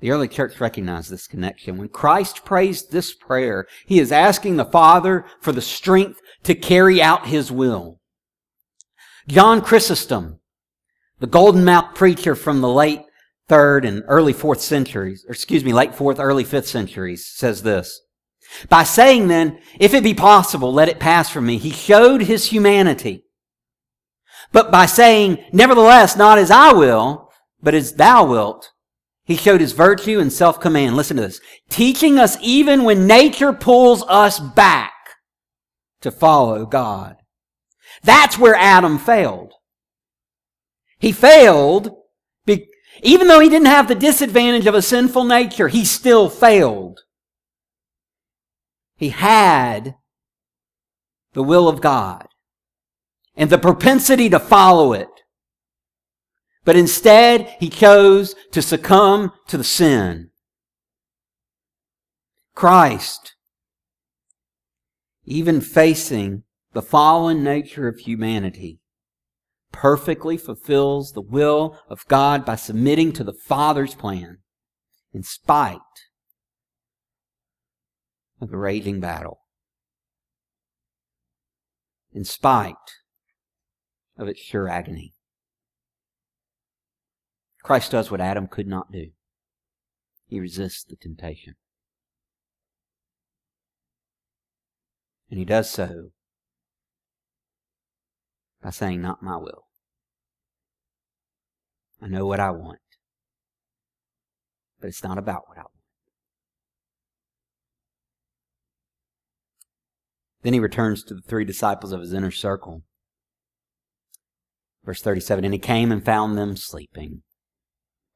The 0.00 0.10
early 0.10 0.28
church 0.28 0.60
recognized 0.60 1.10
this 1.10 1.26
connection. 1.26 1.76
When 1.76 1.88
Christ 1.88 2.44
prays 2.44 2.86
this 2.86 3.12
prayer, 3.14 3.66
he 3.84 3.98
is 3.98 4.12
asking 4.12 4.56
the 4.56 4.64
Father 4.64 5.24
for 5.40 5.52
the 5.52 5.60
strength 5.60 6.20
to 6.44 6.54
carry 6.54 7.02
out 7.02 7.26
his 7.26 7.50
will. 7.50 8.00
John 9.26 9.60
Chrysostom, 9.60 10.38
the 11.18 11.26
golden 11.26 11.64
mouthed 11.64 11.96
preacher 11.96 12.34
from 12.34 12.60
the 12.60 12.68
late 12.68 13.02
third 13.48 13.84
and 13.84 14.04
early 14.06 14.32
fourth 14.32 14.60
centuries, 14.60 15.24
or 15.26 15.32
excuse 15.32 15.64
me, 15.64 15.72
late 15.72 15.94
fourth, 15.94 16.20
early 16.20 16.44
fifth 16.44 16.68
centuries, 16.68 17.26
says 17.26 17.62
this. 17.62 18.00
By 18.68 18.84
saying 18.84 19.28
then, 19.28 19.58
if 19.80 19.94
it 19.94 20.04
be 20.04 20.14
possible, 20.14 20.72
let 20.72 20.88
it 20.88 21.00
pass 21.00 21.28
from 21.28 21.46
me, 21.46 21.58
he 21.58 21.70
showed 21.70 22.22
his 22.22 22.46
humanity. 22.46 23.24
But 24.52 24.70
by 24.70 24.86
saying, 24.86 25.44
nevertheless, 25.52 26.16
not 26.16 26.38
as 26.38 26.50
I 26.50 26.72
will, 26.72 27.30
but 27.60 27.74
as 27.74 27.94
thou 27.94 28.24
wilt, 28.24 28.70
he 29.28 29.36
showed 29.36 29.60
his 29.60 29.72
virtue 29.72 30.18
and 30.18 30.32
self-command. 30.32 30.96
Listen 30.96 31.18
to 31.18 31.22
this. 31.22 31.38
Teaching 31.68 32.18
us 32.18 32.38
even 32.40 32.82
when 32.82 33.06
nature 33.06 33.52
pulls 33.52 34.02
us 34.04 34.40
back 34.40 34.94
to 36.00 36.10
follow 36.10 36.64
God. 36.64 37.16
That's 38.02 38.38
where 38.38 38.54
Adam 38.54 38.98
failed. 38.98 39.52
He 40.98 41.12
failed, 41.12 41.94
be, 42.46 42.68
even 43.02 43.28
though 43.28 43.40
he 43.40 43.50
didn't 43.50 43.66
have 43.66 43.86
the 43.86 43.94
disadvantage 43.94 44.66
of 44.66 44.74
a 44.74 44.80
sinful 44.80 45.24
nature, 45.24 45.68
he 45.68 45.84
still 45.84 46.30
failed. 46.30 47.00
He 48.96 49.10
had 49.10 49.96
the 51.34 51.42
will 51.42 51.68
of 51.68 51.82
God 51.82 52.28
and 53.36 53.50
the 53.50 53.58
propensity 53.58 54.30
to 54.30 54.38
follow 54.38 54.94
it. 54.94 55.08
But 56.68 56.76
instead, 56.76 57.56
he 57.60 57.70
chose 57.70 58.34
to 58.52 58.60
succumb 58.60 59.32
to 59.46 59.56
the 59.56 59.64
sin. 59.64 60.28
Christ, 62.54 63.36
even 65.24 65.62
facing 65.62 66.42
the 66.74 66.82
fallen 66.82 67.42
nature 67.42 67.88
of 67.88 68.00
humanity, 68.00 68.80
perfectly 69.72 70.36
fulfills 70.36 71.12
the 71.12 71.22
will 71.22 71.78
of 71.88 72.06
God 72.06 72.44
by 72.44 72.56
submitting 72.56 73.14
to 73.14 73.24
the 73.24 73.32
Father's 73.32 73.94
plan 73.94 74.36
in 75.14 75.22
spite 75.22 75.80
of 78.42 78.50
the 78.50 78.58
raging 78.58 79.00
battle. 79.00 79.40
In 82.12 82.26
spite 82.26 82.74
of 84.18 84.28
its 84.28 84.40
sure 84.40 84.68
agony. 84.68 85.14
Christ 87.62 87.92
does 87.92 88.10
what 88.10 88.20
Adam 88.20 88.46
could 88.46 88.66
not 88.66 88.92
do. 88.92 89.08
He 90.26 90.40
resists 90.40 90.84
the 90.84 90.96
temptation. 90.96 91.54
And 95.30 95.38
he 95.38 95.44
does 95.44 95.68
so 95.68 96.10
by 98.62 98.70
saying, 98.70 99.00
Not 99.02 99.22
my 99.22 99.36
will. 99.36 99.64
I 102.00 102.08
know 102.08 102.26
what 102.26 102.40
I 102.40 102.50
want, 102.50 102.78
but 104.80 104.88
it's 104.88 105.02
not 105.02 105.18
about 105.18 105.48
what 105.48 105.58
I 105.58 105.62
want. 105.62 105.72
Then 110.42 110.52
he 110.52 110.60
returns 110.60 111.02
to 111.04 111.14
the 111.14 111.20
three 111.20 111.44
disciples 111.44 111.92
of 111.92 112.00
his 112.00 112.12
inner 112.12 112.30
circle. 112.30 112.82
Verse 114.84 115.02
37 115.02 115.44
And 115.44 115.52
he 115.52 115.58
came 115.58 115.90
and 115.90 116.04
found 116.04 116.38
them 116.38 116.56
sleeping. 116.56 117.22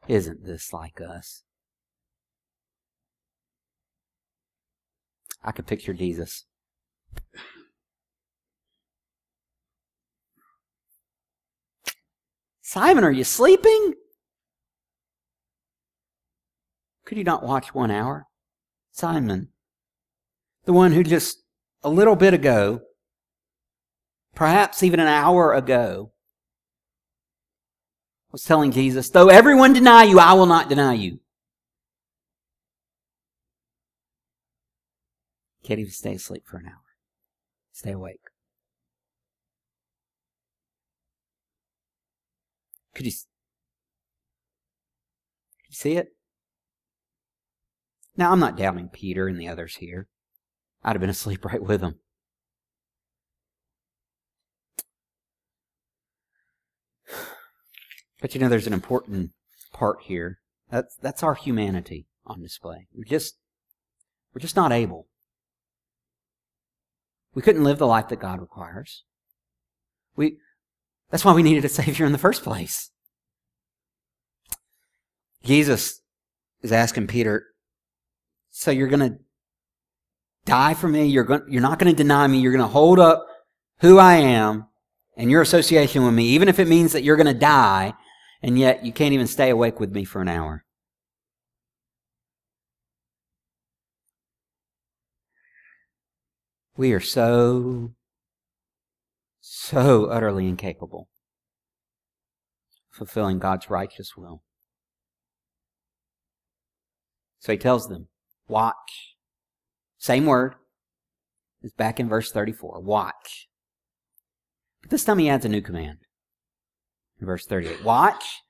Isn't 0.08 0.44
this 0.44 0.72
like 0.72 1.00
us? 1.00 1.44
I 5.44 5.52
could 5.52 5.66
picture 5.66 5.92
Jesus. 5.92 6.44
Simon, 12.60 13.04
are 13.04 13.10
you 13.10 13.24
sleeping? 13.24 13.94
Could 17.04 17.18
you 17.18 17.24
not 17.24 17.42
watch 17.42 17.74
one 17.74 17.90
hour? 17.90 18.26
Simon, 18.92 19.48
the 20.64 20.72
one 20.72 20.92
who 20.92 21.02
just 21.02 21.42
a 21.82 21.90
little 21.90 22.16
bit 22.16 22.32
ago, 22.32 22.80
perhaps 24.34 24.82
even 24.82 25.00
an 25.00 25.08
hour 25.08 25.52
ago, 25.52 26.11
was 28.32 28.42
telling 28.42 28.72
Jesus, 28.72 29.10
though 29.10 29.28
everyone 29.28 29.74
deny 29.74 30.04
you, 30.04 30.18
I 30.18 30.32
will 30.32 30.46
not 30.46 30.68
deny 30.68 30.94
you. 30.94 31.20
Can't 35.62 35.78
even 35.78 35.92
stay 35.92 36.14
asleep 36.14 36.44
for 36.46 36.56
an 36.56 36.66
hour. 36.66 36.82
Stay 37.72 37.92
awake. 37.92 38.20
Could 42.94 43.06
you, 43.06 43.12
could 43.12 43.18
you 45.68 45.74
see 45.74 45.96
it? 45.96 46.08
Now, 48.16 48.32
I'm 48.32 48.40
not 48.40 48.56
doubting 48.56 48.88
Peter 48.88 49.28
and 49.28 49.40
the 49.40 49.48
others 49.48 49.76
here. 49.76 50.08
I'd 50.82 50.92
have 50.92 51.00
been 51.00 51.10
asleep 51.10 51.44
right 51.44 51.62
with 51.62 51.80
them. 51.80 51.96
But 58.22 58.34
you 58.34 58.40
know, 58.40 58.48
there's 58.48 58.68
an 58.68 58.72
important 58.72 59.32
part 59.74 59.98
here. 60.04 60.38
That's, 60.70 60.96
that's 60.96 61.22
our 61.22 61.34
humanity 61.34 62.06
on 62.24 62.40
display. 62.40 62.86
We're 62.94 63.04
just, 63.04 63.34
we're 64.32 64.40
just 64.40 64.56
not 64.56 64.72
able. 64.72 65.08
We 67.34 67.42
couldn't 67.42 67.64
live 67.64 67.78
the 67.78 67.86
life 67.86 68.08
that 68.08 68.20
God 68.20 68.40
requires. 68.40 69.02
We, 70.14 70.36
that's 71.10 71.24
why 71.24 71.32
we 71.32 71.42
needed 71.42 71.64
a 71.64 71.68
Savior 71.68 72.06
in 72.06 72.12
the 72.12 72.18
first 72.18 72.44
place. 72.44 72.90
Jesus 75.42 76.00
is 76.62 76.70
asking 76.70 77.08
Peter, 77.08 77.46
so 78.50 78.70
you're 78.70 78.86
going 78.88 79.00
to 79.00 79.18
die 80.44 80.74
for 80.74 80.86
me? 80.86 81.06
You're, 81.06 81.24
going, 81.24 81.42
you're 81.48 81.60
not 81.60 81.80
going 81.80 81.92
to 81.92 81.96
deny 81.96 82.28
me. 82.28 82.38
You're 82.38 82.52
going 82.52 82.62
to 82.62 82.68
hold 82.68 83.00
up 83.00 83.26
who 83.80 83.98
I 83.98 84.14
am 84.14 84.66
and 85.16 85.28
your 85.28 85.42
association 85.42 86.04
with 86.04 86.14
me, 86.14 86.26
even 86.26 86.48
if 86.48 86.60
it 86.60 86.68
means 86.68 86.92
that 86.92 87.02
you're 87.02 87.16
going 87.16 87.26
to 87.26 87.34
die 87.34 87.94
and 88.42 88.58
yet 88.58 88.84
you 88.84 88.92
can't 88.92 89.14
even 89.14 89.26
stay 89.26 89.50
awake 89.50 89.78
with 89.78 89.92
me 89.92 90.04
for 90.04 90.20
an 90.20 90.28
hour. 90.28 90.64
We 96.76 96.92
are 96.92 97.00
so, 97.00 97.92
so 99.40 100.06
utterly 100.06 100.48
incapable 100.48 101.08
of 102.90 102.96
fulfilling 102.96 103.38
God's 103.38 103.70
righteous 103.70 104.16
will. 104.16 104.42
So 107.38 107.52
he 107.52 107.58
tells 107.58 107.88
them, 107.88 108.08
watch. 108.48 109.16
Same 109.98 110.26
word 110.26 110.54
is 111.62 111.72
back 111.72 112.00
in 112.00 112.08
verse 112.08 112.32
34. 112.32 112.80
Watch. 112.80 113.48
But 114.80 114.90
this 114.90 115.04
time 115.04 115.18
he 115.18 115.28
adds 115.28 115.44
a 115.44 115.48
new 115.48 115.60
command 115.60 115.98
verse 117.26 117.46
38. 117.46 117.84
Watch 117.84 118.42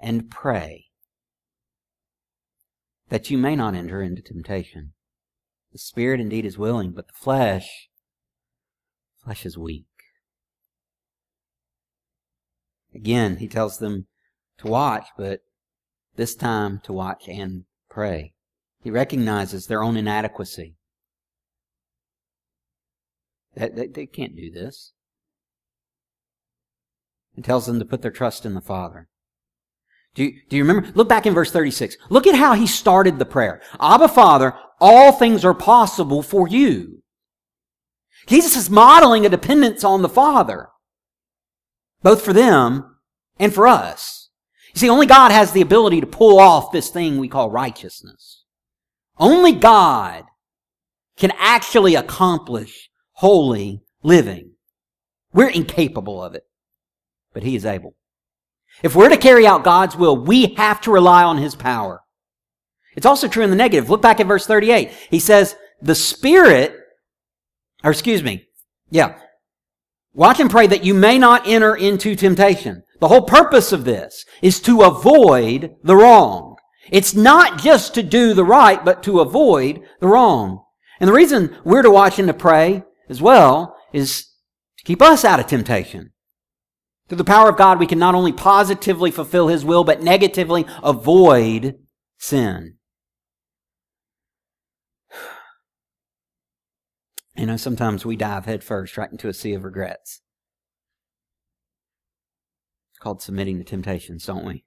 and 0.00 0.30
pray 0.30 0.86
that 3.08 3.30
you 3.30 3.38
may 3.38 3.56
not 3.56 3.74
enter 3.74 4.02
into 4.02 4.22
temptation. 4.22 4.92
The 5.72 5.78
spirit 5.78 6.20
indeed 6.20 6.44
is 6.44 6.58
willing, 6.58 6.92
but 6.92 7.06
the 7.06 7.14
flesh, 7.14 7.88
flesh 9.22 9.44
is 9.44 9.58
weak. 9.58 9.86
Again, 12.94 13.36
he 13.36 13.48
tells 13.48 13.78
them 13.78 14.06
to 14.58 14.66
watch, 14.66 15.06
but 15.16 15.40
this 16.16 16.34
time 16.34 16.80
to 16.84 16.92
watch 16.92 17.28
and 17.28 17.64
pray. 17.88 18.32
He 18.82 18.90
recognizes 18.90 19.66
their 19.66 19.82
own 19.82 19.96
inadequacy. 19.96 20.76
That 23.54 23.76
they, 23.76 23.86
they 23.88 24.06
can't 24.06 24.36
do 24.36 24.50
this. 24.50 24.92
And 27.38 27.44
tells 27.44 27.66
them 27.66 27.78
to 27.78 27.84
put 27.84 28.02
their 28.02 28.10
trust 28.10 28.44
in 28.44 28.54
the 28.54 28.60
Father. 28.60 29.06
Do 30.16 30.24
you, 30.24 30.40
do 30.48 30.56
you 30.56 30.64
remember? 30.64 30.90
Look 30.96 31.08
back 31.08 31.24
in 31.24 31.34
verse 31.34 31.52
36. 31.52 31.96
Look 32.10 32.26
at 32.26 32.34
how 32.34 32.54
he 32.54 32.66
started 32.66 33.16
the 33.16 33.24
prayer. 33.24 33.62
Abba 33.78 34.08
Father, 34.08 34.54
all 34.80 35.12
things 35.12 35.44
are 35.44 35.54
possible 35.54 36.20
for 36.20 36.48
you. 36.48 37.04
Jesus 38.26 38.56
is 38.56 38.68
modeling 38.68 39.24
a 39.24 39.28
dependence 39.28 39.84
on 39.84 40.02
the 40.02 40.08
Father, 40.08 40.70
both 42.02 42.22
for 42.22 42.32
them 42.32 42.96
and 43.38 43.54
for 43.54 43.68
us. 43.68 44.30
You 44.74 44.80
see, 44.80 44.90
only 44.90 45.06
God 45.06 45.30
has 45.30 45.52
the 45.52 45.62
ability 45.62 46.00
to 46.00 46.08
pull 46.08 46.40
off 46.40 46.72
this 46.72 46.90
thing 46.90 47.18
we 47.18 47.28
call 47.28 47.52
righteousness. 47.52 48.42
Only 49.16 49.52
God 49.52 50.24
can 51.16 51.30
actually 51.38 51.94
accomplish 51.94 52.90
holy 53.12 53.82
living. 54.02 54.54
We're 55.32 55.50
incapable 55.50 56.20
of 56.20 56.34
it, 56.34 56.47
but 57.38 57.46
He 57.46 57.54
is 57.54 57.64
able. 57.64 57.94
If 58.82 58.96
we're 58.96 59.10
to 59.10 59.16
carry 59.16 59.46
out 59.46 59.62
God's 59.62 59.94
will, 59.94 60.16
we 60.16 60.54
have 60.54 60.80
to 60.80 60.90
rely 60.90 61.22
on 61.22 61.38
His 61.38 61.54
power. 61.54 62.00
It's 62.96 63.06
also 63.06 63.28
true 63.28 63.44
in 63.44 63.50
the 63.50 63.54
negative. 63.54 63.88
Look 63.88 64.02
back 64.02 64.18
at 64.18 64.26
verse 64.26 64.44
38. 64.44 64.90
He 65.08 65.20
says, 65.20 65.54
the 65.80 65.94
Spirit, 65.94 66.74
or 67.84 67.92
excuse 67.92 68.24
me, 68.24 68.48
yeah. 68.90 69.20
Watch 70.14 70.40
and 70.40 70.50
pray 70.50 70.66
that 70.66 70.84
you 70.84 70.94
may 70.94 71.16
not 71.16 71.46
enter 71.46 71.76
into 71.76 72.16
temptation. 72.16 72.82
The 72.98 73.06
whole 73.06 73.22
purpose 73.22 73.70
of 73.70 73.84
this 73.84 74.24
is 74.42 74.58
to 74.62 74.82
avoid 74.82 75.76
the 75.84 75.94
wrong. 75.94 76.56
It's 76.90 77.14
not 77.14 77.62
just 77.62 77.94
to 77.94 78.02
do 78.02 78.34
the 78.34 78.42
right, 78.42 78.84
but 78.84 79.04
to 79.04 79.20
avoid 79.20 79.80
the 80.00 80.08
wrong. 80.08 80.64
And 80.98 81.06
the 81.06 81.14
reason 81.14 81.56
we're 81.62 81.82
to 81.82 81.90
watch 81.92 82.18
and 82.18 82.26
to 82.26 82.34
pray 82.34 82.82
as 83.08 83.22
well 83.22 83.76
is 83.92 84.26
to 84.78 84.84
keep 84.84 85.00
us 85.00 85.24
out 85.24 85.38
of 85.38 85.46
temptation. 85.46 86.10
Through 87.08 87.18
the 87.18 87.24
power 87.24 87.48
of 87.48 87.56
God, 87.56 87.78
we 87.78 87.86
can 87.86 87.98
not 87.98 88.14
only 88.14 88.32
positively 88.32 89.10
fulfill 89.10 89.48
His 89.48 89.64
will, 89.64 89.82
but 89.82 90.02
negatively 90.02 90.66
avoid 90.82 91.78
sin. 92.18 92.74
You 97.34 97.46
know, 97.46 97.56
sometimes 97.56 98.04
we 98.04 98.16
dive 98.16 98.46
headfirst 98.46 98.96
right 98.96 99.10
into 99.10 99.28
a 99.28 99.32
sea 99.32 99.54
of 99.54 99.62
regrets. 99.64 100.20
It's 102.90 102.98
called 102.98 103.22
submitting 103.22 103.58
to 103.58 103.64
temptations, 103.64 104.26
don't 104.26 104.44
we? 104.44 104.64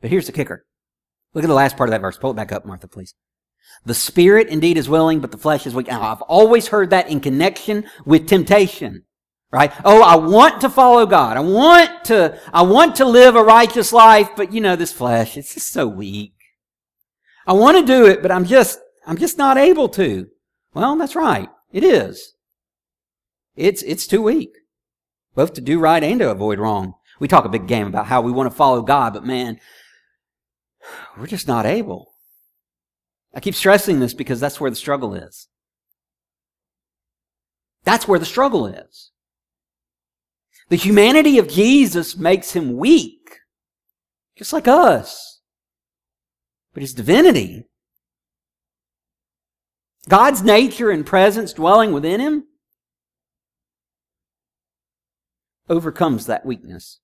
But 0.00 0.10
here's 0.10 0.26
the 0.26 0.32
kicker. 0.32 0.64
Look 1.34 1.42
at 1.42 1.48
the 1.48 1.54
last 1.54 1.76
part 1.76 1.88
of 1.88 1.92
that 1.92 2.00
verse. 2.00 2.16
Pull 2.16 2.30
it 2.30 2.36
back 2.36 2.52
up, 2.52 2.64
Martha, 2.64 2.86
please. 2.86 3.14
The 3.84 3.94
spirit 3.94 4.46
indeed 4.46 4.78
is 4.78 4.88
willing, 4.88 5.18
but 5.18 5.32
the 5.32 5.38
flesh 5.38 5.66
is 5.66 5.74
weak. 5.74 5.88
Now, 5.88 6.02
I've 6.02 6.22
always 6.22 6.68
heard 6.68 6.90
that 6.90 7.10
in 7.10 7.18
connection 7.18 7.84
with 8.04 8.28
temptation. 8.28 9.05
Right? 9.52 9.72
Oh, 9.84 10.02
I 10.02 10.16
want 10.16 10.60
to 10.62 10.68
follow 10.68 11.06
God. 11.06 11.36
I 11.36 11.40
want 11.40 12.04
to, 12.06 12.38
I 12.52 12.62
want 12.62 12.96
to 12.96 13.04
live 13.04 13.36
a 13.36 13.42
righteous 13.42 13.92
life, 13.92 14.30
but 14.36 14.52
you 14.52 14.60
know, 14.60 14.76
this 14.76 14.92
flesh, 14.92 15.36
it's 15.36 15.54
just 15.54 15.70
so 15.70 15.86
weak. 15.86 16.34
I 17.46 17.52
want 17.52 17.78
to 17.78 17.86
do 17.86 18.06
it, 18.06 18.22
but 18.22 18.32
I'm 18.32 18.44
just, 18.44 18.80
I'm 19.06 19.16
just 19.16 19.38
not 19.38 19.56
able 19.56 19.88
to. 19.90 20.26
Well, 20.74 20.96
that's 20.96 21.14
right. 21.14 21.48
It 21.72 21.84
is. 21.84 22.34
It's, 23.54 23.82
it's 23.82 24.06
too 24.06 24.20
weak. 24.20 24.50
Both 25.34 25.54
to 25.54 25.60
do 25.60 25.78
right 25.78 26.02
and 26.02 26.18
to 26.20 26.30
avoid 26.30 26.58
wrong. 26.58 26.94
We 27.20 27.28
talk 27.28 27.44
a 27.44 27.50
big 27.50 27.66
game 27.66 27.86
about 27.86 28.06
how 28.06 28.20
we 28.20 28.32
want 28.32 28.50
to 28.50 28.56
follow 28.56 28.82
God, 28.82 29.14
but 29.14 29.24
man, 29.24 29.58
we're 31.16 31.26
just 31.26 31.48
not 31.48 31.66
able. 31.66 32.12
I 33.34 33.40
keep 33.40 33.54
stressing 33.54 34.00
this 34.00 34.14
because 34.14 34.40
that's 34.40 34.60
where 34.60 34.70
the 34.70 34.76
struggle 34.76 35.14
is. 35.14 35.48
That's 37.84 38.08
where 38.08 38.18
the 38.18 38.26
struggle 38.26 38.66
is. 38.66 39.12
The 40.68 40.76
humanity 40.76 41.38
of 41.38 41.48
Jesus 41.48 42.16
makes 42.16 42.52
him 42.52 42.76
weak, 42.76 43.38
just 44.36 44.52
like 44.52 44.66
us. 44.66 45.40
But 46.74 46.82
his 46.82 46.92
divinity, 46.92 47.64
God's 50.08 50.42
nature 50.42 50.90
and 50.90 51.06
presence 51.06 51.52
dwelling 51.52 51.92
within 51.92 52.20
him, 52.20 52.44
overcomes 55.68 56.26
that 56.26 56.44
weakness. 56.44 57.00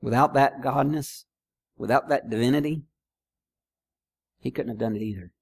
Without 0.00 0.34
that 0.34 0.60
godness, 0.60 1.24
without 1.76 2.08
that 2.08 2.30
divinity, 2.30 2.82
he 4.40 4.50
couldn't 4.50 4.70
have 4.70 4.78
done 4.78 4.96
it 4.96 5.02
either. 5.02 5.32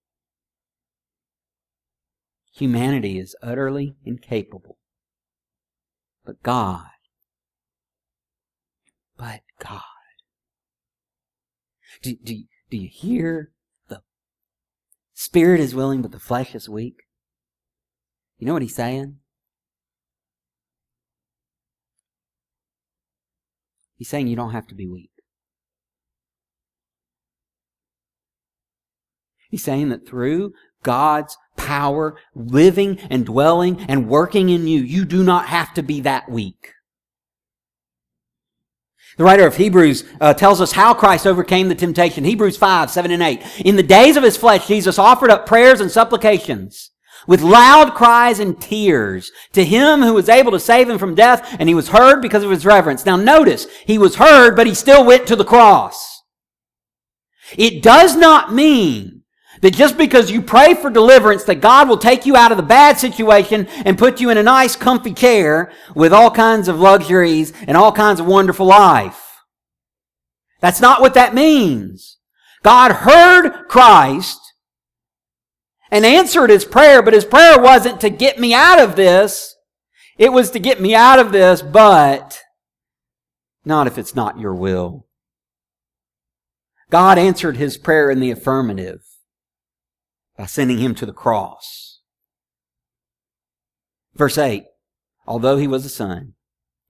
Humanity 2.53 3.19
is 3.19 3.37
utterly 3.43 3.97
incapable. 4.05 4.79
But 6.25 6.43
God, 6.43 6.87
but 9.17 9.41
God. 9.59 9.83
Do, 12.03 12.17
do, 12.23 12.45
do 12.71 12.77
you 12.77 12.89
hear 12.91 13.53
the 13.89 14.03
spirit 15.15 15.61
is 15.61 15.75
willing, 15.75 16.03
but 16.03 16.13
the 16.13 16.21
flesh 16.21 16.55
is 16.55 16.69
weak? 16.69 16.97
You 18.39 18.47
know 18.47 18.53
what 18.53 18.63
he's 18.63 18.75
saying? 18.75 19.17
He's 23.97 24.09
saying 24.09 24.29
you 24.29 24.37
don't 24.37 24.53
have 24.53 24.67
to 24.69 24.75
be 24.75 24.87
weak. 24.87 25.11
He's 29.51 29.65
saying 29.65 29.91
that 29.91 30.07
through 30.07 30.55
God's 30.83 31.37
power 31.57 32.17
living 32.35 32.99
and 33.11 33.27
dwelling 33.27 33.81
and 33.89 34.09
working 34.09 34.49
in 34.49 34.67
you, 34.67 34.81
you 34.81 35.05
do 35.05 35.23
not 35.23 35.47
have 35.47 35.75
to 35.75 35.83
be 35.83 36.01
that 36.01 36.31
weak. 36.31 36.73
The 39.17 39.25
writer 39.25 39.47
of 39.47 39.57
Hebrews 39.57 40.05
uh, 40.21 40.33
tells 40.35 40.61
us 40.61 40.73
how 40.73 40.95
Christ 40.95 41.27
overcame 41.27 41.69
the 41.69 41.75
temptation. 41.75 42.25
Hebrews 42.25 42.57
5, 42.57 42.91
7, 42.91 43.11
and 43.11 43.23
8. 43.23 43.61
In 43.67 43.77
the 43.77 43.83
days 43.83 44.17
of 44.17 44.23
his 44.23 44.37
flesh, 44.37 44.67
Jesus 44.67 44.99
offered 44.99 45.31
up 45.31 45.47
prayers 45.47 45.81
and 45.81 45.91
supplications 45.91 46.91
with 47.27 47.43
loud 47.43 47.95
cries 47.95 48.39
and 48.39 48.61
tears 48.61 49.31
to 49.53 49.65
him 49.65 50.01
who 50.01 50.15
was 50.15 50.29
able 50.29 50.53
to 50.53 50.61
save 50.61 50.89
him 50.89 50.99
from 50.99 51.15
death, 51.15 51.57
and 51.59 51.69
he 51.69 51.75
was 51.75 51.89
heard 51.89 52.23
because 52.23 52.43
of 52.43 52.51
his 52.51 52.65
reverence. 52.65 53.05
Now 53.05 53.17
notice, 53.17 53.67
he 53.85 53.99
was 53.99 54.17
heard, 54.17 54.57
but 54.57 54.67
he 54.67 54.75
still 54.75 55.05
went 55.05 55.27
to 55.27 55.37
the 55.37 55.45
cross. 55.45 56.23
It 57.59 57.83
does 57.83 58.17
not 58.17 58.55
mean 58.55 59.20
that 59.61 59.75
just 59.75 59.99
because 59.99 60.31
you 60.31 60.41
pray 60.41 60.75
for 60.75 60.91
deliverance, 60.91 61.45
that 61.45 61.61
God 61.61 61.89
will 61.89 61.99
take 61.99 62.25
you 62.25 62.37
out 62.37 62.51
of 62.51 62.57
the 62.57 62.63
bad 62.63 62.99
situation 62.99 63.67
and 63.85 63.99
put 63.99 64.21
you 64.21 64.31
in 64.31 64.39
a 64.39 64.43
nice, 64.43 64.75
comfy 64.75 65.13
chair 65.13 65.71
with 65.95 66.13
all 66.13 66.31
kinds 66.31 66.69
of 66.69 66.81
luxuries 66.81 67.53
and 67.67 67.77
all 67.77 67.93
kinds 67.93 68.21
of 68.21 68.27
wonderful 68.27 68.67
life. 68.67 69.23
That's 70.61 70.81
not 70.81 71.01
what 71.01 71.15
that 71.15 71.35
means. 71.35 72.19
God 72.63 72.93
heard 72.93 73.69
Christ 73.69 74.39
and 75.91 76.05
answered 76.07 76.51
his 76.51 76.65
prayer, 76.65 77.03
but 77.03 77.15
his 77.15 77.25
prayer 77.25 77.59
wasn't 77.59 78.01
to 78.01 78.11
get 78.11 78.39
me 78.39 78.55
out 78.55 78.81
of 78.81 78.97
this. 78.97 79.57
It 80.17 80.33
was 80.33 80.51
to 80.51 80.59
get 80.59 80.81
me 80.81 80.95
out 80.95 81.19
of 81.19 81.33
this, 81.33 81.63
but 81.63 82.41
not 83.65 83.87
if 83.87 83.99
it's 83.99 84.15
not 84.15 84.39
your 84.39 84.55
will. 84.55 85.07
God 86.91 87.19
answered 87.19 87.57
his 87.57 87.77
prayer 87.77 88.11
in 88.11 88.21
the 88.21 88.31
affirmative 88.31 89.01
by 90.41 90.47
sending 90.47 90.79
him 90.79 90.95
to 90.95 91.05
the 91.05 91.13
cross. 91.13 92.01
Verse 94.15 94.39
8 94.39 94.65
Although 95.27 95.59
he 95.59 95.67
was 95.67 95.85
a 95.85 95.91
son, 95.91 96.33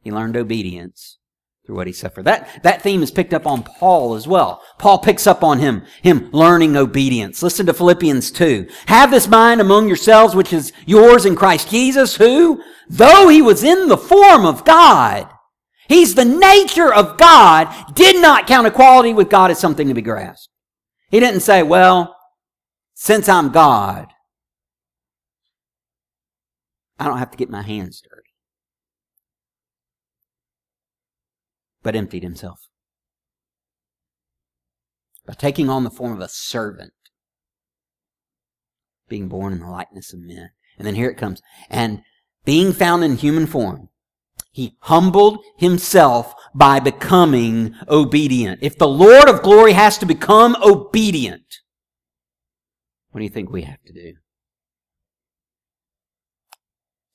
he 0.03 0.13
learned 0.13 0.37
obedience 0.37 1.19
through 1.67 1.75
what 1.75 1.89
he 1.89 1.93
suffered. 1.93 2.27
That, 2.27 2.63
that 2.63 2.81
theme 2.81 3.03
is 3.03 3.11
picked 3.11 3.35
up 3.35 3.49
on 3.49 3.65
Paul 3.65 4.15
as 4.15 4.29
well. 4.29 4.63
Paul 4.79 4.99
picks 5.01 5.27
up 5.27 5.43
on 5.43 5.59
him, 5.59 5.83
him 6.01 6.31
learning 6.31 6.77
obedience. 6.77 7.43
Listen 7.43 7.67
to 7.67 7.75
Philippians 7.75 8.31
2. 8.31 8.69
Have 8.87 9.11
this 9.11 9.27
mind 9.27 9.61
among 9.61 9.89
yourselves, 9.89 10.37
which 10.37 10.53
is 10.53 10.73
yours 10.87 11.27
in 11.27 11.35
Christ 11.35 11.69
Jesus, 11.71 12.15
who, 12.15 12.63
though 12.89 13.27
he 13.27 13.43
was 13.43 13.65
in 13.65 13.89
the 13.89 13.99
form 13.99 14.47
of 14.47 14.65
God, 14.65 15.29
he's 15.89 16.15
the 16.15 16.25
nature 16.25 16.95
of 16.95 17.19
God, 17.19 17.67
did 17.95 18.23
not 18.23 18.47
count 18.47 18.69
equality 18.69 19.13
with 19.13 19.29
God 19.29 19.51
as 19.51 19.59
something 19.59 19.89
to 19.89 19.95
be 19.95 20.03
grasped. 20.03 20.51
He 21.11 21.19
didn't 21.19 21.41
say, 21.41 21.65
well, 21.65 22.17
since 23.01 23.31
I'm 23.31 23.49
God, 23.49 24.09
I 26.99 27.07
don't 27.07 27.17
have 27.17 27.31
to 27.31 27.39
get 27.39 27.49
my 27.49 27.63
hands 27.63 28.03
dirty. 28.03 28.29
But 31.83 31.97
emptied 31.97 32.23
himself 32.23 32.69
by 35.27 35.33
taking 35.33 35.71
on 35.71 35.85
the 35.85 35.91
form 35.91 36.13
of 36.13 36.21
a 36.21 36.29
servant, 36.29 36.93
being 39.09 39.29
born 39.29 39.55
in 39.55 39.61
the 39.61 39.71
likeness 39.71 40.13
of 40.13 40.21
men. 40.21 40.51
And 40.77 40.87
then 40.87 40.95
here 40.95 41.09
it 41.09 41.17
comes. 41.17 41.41
And 41.71 42.03
being 42.45 42.75
found 42.75 43.03
in 43.03 43.17
human 43.17 43.47
form, 43.47 43.89
He 44.53 44.77
humbled 44.81 45.43
himself 45.57 46.35
by 46.55 46.81
becoming 46.81 47.77
obedient. 47.89 48.59
If 48.61 48.77
the 48.77 48.89
Lord 48.89 49.27
of 49.27 49.43
glory 49.43 49.73
has 49.73 49.97
to 49.99 50.07
become 50.07 50.55
obedient, 50.63 51.61
what 53.11 53.19
do 53.19 53.25
you 53.25 53.31
think 53.31 53.51
we 53.51 53.63
have 53.63 53.83
to 53.87 53.93
do? 53.93 54.15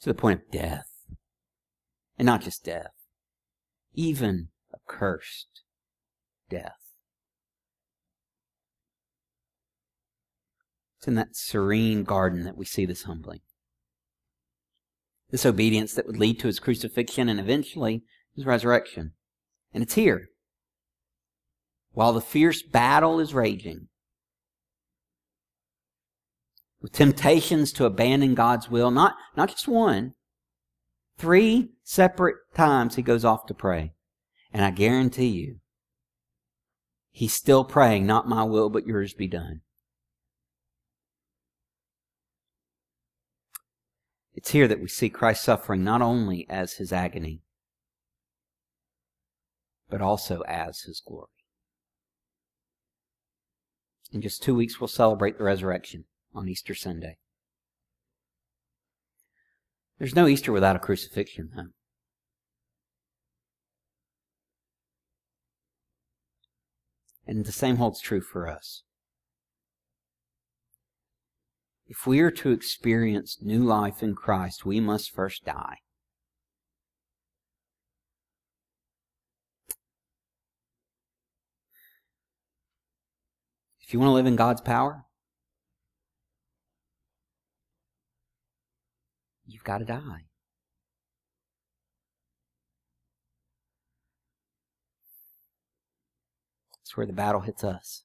To 0.02 0.10
the 0.10 0.14
point 0.14 0.42
of 0.42 0.52
death. 0.52 0.88
And 2.18 2.26
not 2.26 2.42
just 2.42 2.64
death, 2.64 2.94
even 3.94 4.48
a 4.74 4.78
cursed 4.88 5.64
death. 6.50 6.78
It's 10.98 11.08
in 11.08 11.16
that 11.16 11.36
serene 11.36 12.04
garden 12.04 12.44
that 12.44 12.56
we 12.56 12.66
see 12.66 12.86
this 12.86 13.04
humbling. 13.04 13.42
This 15.30 15.46
obedience 15.46 15.94
that 15.94 16.08
would 16.08 16.18
lead 16.18 16.40
to 16.40 16.48
his 16.48 16.60
crucifixion 16.60 17.28
and 17.28 17.40
eventually 17.40 18.04
his 18.34 18.46
resurrection. 18.46 19.12
And 19.74 19.84
it's 19.84 19.96
here. 19.96 20.30
While 21.92 22.14
the 22.14 22.22
fierce 22.22 22.62
battle 22.64 23.20
is 23.20 23.34
raging, 23.34 23.90
with 26.86 26.92
temptations 26.92 27.74
to 27.74 27.84
abandon 27.84 28.36
God's 28.36 28.70
will, 28.70 28.92
not, 28.92 29.16
not 29.36 29.50
just 29.50 29.68
one, 29.68 30.14
three 31.18 31.72
separate 31.84 32.36
times 32.54 32.94
he 32.94 33.02
goes 33.02 33.26
off 33.26 33.48
to 33.48 33.56
pray. 33.56 33.94
And 34.54 34.64
I 34.64 34.70
guarantee 34.70 35.30
you, 35.30 35.56
he's 37.10 37.34
still 37.34 37.64
praying, 37.64 38.06
not 38.06 38.30
my 38.30 38.44
will, 38.44 38.70
but 38.70 38.86
yours 38.86 39.16
be 39.16 39.26
done. 39.26 39.62
It's 44.36 44.52
here 44.52 44.68
that 44.68 44.80
we 44.80 44.88
see 44.88 45.10
Christ 45.10 45.44
suffering 45.44 45.84
not 45.84 46.04
only 46.04 46.46
as 46.52 46.74
his 46.74 46.94
agony, 46.94 47.42
but 49.90 50.04
also 50.04 50.42
as 50.42 50.82
his 50.82 51.02
glory. 51.04 51.30
In 54.12 54.22
just 54.22 54.44
two 54.44 54.54
weeks, 54.54 54.80
we'll 54.80 54.88
celebrate 54.88 55.40
the 55.40 55.46
resurrection 55.46 56.06
on 56.36 56.50
Easter 56.50 56.76
Sunday. 56.76 57.18
There's 59.98 60.16
no 60.16 60.28
Easter 60.28 60.52
without 60.52 60.76
a 60.76 60.80
crucifixion, 60.80 61.52
though. 61.56 61.68
And 67.26 67.46
the 67.46 67.52
same 67.52 67.78
holds 67.78 68.02
true 68.02 68.22
for 68.22 68.48
us. 68.48 68.84
If 71.88 72.06
we 72.06 72.20
are 72.20 72.32
to 72.32 72.52
experience 72.52 73.38
new 73.42 73.64
life 73.64 74.04
in 74.04 74.16
Christ, 74.16 74.66
we 74.66 74.80
must 74.80 75.12
first 75.12 75.46
die. 75.46 75.78
If 83.82 83.94
you 83.94 84.00
want 84.00 84.10
to 84.10 84.14
live 84.14 84.26
in 84.26 84.36
God's 84.36 84.62
power, 84.62 85.06
got 89.66 89.80
to 89.80 89.86
die. 89.86 90.26
That's 96.78 96.96
where 96.96 97.06
the 97.06 97.14
battle 97.14 97.42
hits 97.42 97.64
us. 97.64 98.04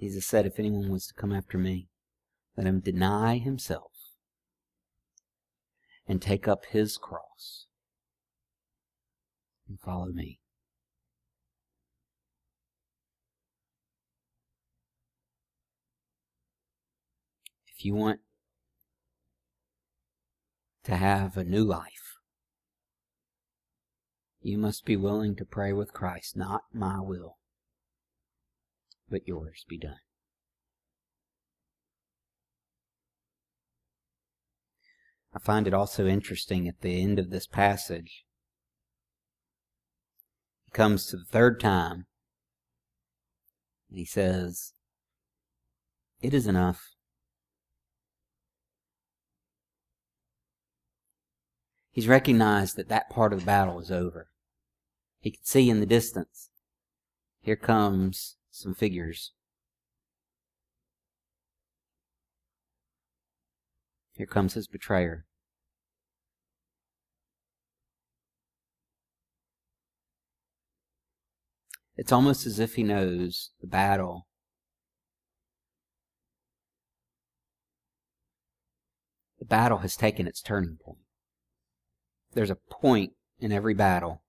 Jesus 0.00 0.26
said, 0.26 0.46
If 0.46 0.58
anyone 0.58 0.88
wants 0.88 1.06
to 1.06 1.14
come 1.14 1.32
after 1.32 1.58
me, 1.58 1.88
let 2.56 2.66
him 2.66 2.80
deny 2.80 3.38
himself 3.38 3.92
and 6.08 6.20
take 6.20 6.48
up 6.48 6.64
his 6.66 6.98
cross 6.98 7.66
and 9.68 9.78
follow 9.78 10.06
me. 10.06 10.40
If 17.76 17.84
you 17.84 17.94
want 17.94 18.20
to 20.84 20.96
have 20.96 21.36
a 21.36 21.44
new 21.44 21.64
life, 21.64 22.18
you 24.40 24.58
must 24.58 24.84
be 24.84 24.96
willing 24.96 25.36
to 25.36 25.44
pray 25.44 25.72
with 25.72 25.92
Christ, 25.92 26.36
not 26.36 26.62
my 26.72 27.00
will, 27.00 27.36
but 29.08 29.26
yours 29.26 29.64
be 29.68 29.78
done. 29.78 30.00
I 35.34 35.38
find 35.38 35.66
it 35.66 35.72
also 35.72 36.06
interesting 36.06 36.68
at 36.68 36.80
the 36.80 37.00
end 37.00 37.18
of 37.18 37.30
this 37.30 37.46
passage. 37.46 38.24
He 40.64 40.70
comes 40.72 41.06
to 41.06 41.16
the 41.16 41.24
third 41.24 41.58
time 41.58 42.06
and 43.88 43.98
he 43.98 44.04
says, 44.04 44.72
It 46.20 46.34
is 46.34 46.46
enough. 46.46 46.91
He's 51.92 52.08
recognized 52.08 52.76
that 52.76 52.88
that 52.88 53.10
part 53.10 53.34
of 53.34 53.40
the 53.40 53.46
battle 53.46 53.78
is 53.78 53.90
over. 53.90 54.30
He 55.20 55.30
can 55.30 55.44
see 55.44 55.68
in 55.68 55.78
the 55.78 55.86
distance. 55.86 56.48
Here 57.42 57.54
comes 57.54 58.36
some 58.50 58.74
figures. 58.74 59.32
Here 64.14 64.26
comes 64.26 64.54
his 64.54 64.66
betrayer. 64.66 65.26
It's 71.94 72.10
almost 72.10 72.46
as 72.46 72.58
if 72.58 72.74
he 72.74 72.82
knows 72.82 73.50
the 73.60 73.66
battle 73.66 74.26
the 79.38 79.44
battle 79.44 79.78
has 79.78 79.96
taken 79.96 80.26
its 80.26 80.40
turning 80.40 80.78
point. 80.82 81.01
There's 82.34 82.50
a 82.50 82.56
point 82.70 83.12
in 83.38 83.52
every 83.52 83.74
battle 83.74 84.22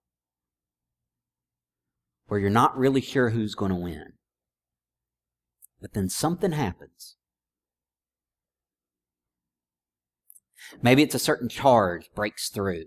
where 2.27 2.39
you're 2.39 2.49
not 2.49 2.77
really 2.77 3.01
sure 3.01 3.29
who's 3.29 3.55
going 3.55 3.69
to 3.71 3.77
win. 3.77 4.13
But 5.81 5.93
then 5.93 6.09
something 6.09 6.53
happens. 6.53 7.15
Maybe 10.81 11.03
it's 11.03 11.15
a 11.15 11.19
certain 11.19 11.49
charge 11.49 12.09
breaks 12.15 12.49
through 12.49 12.85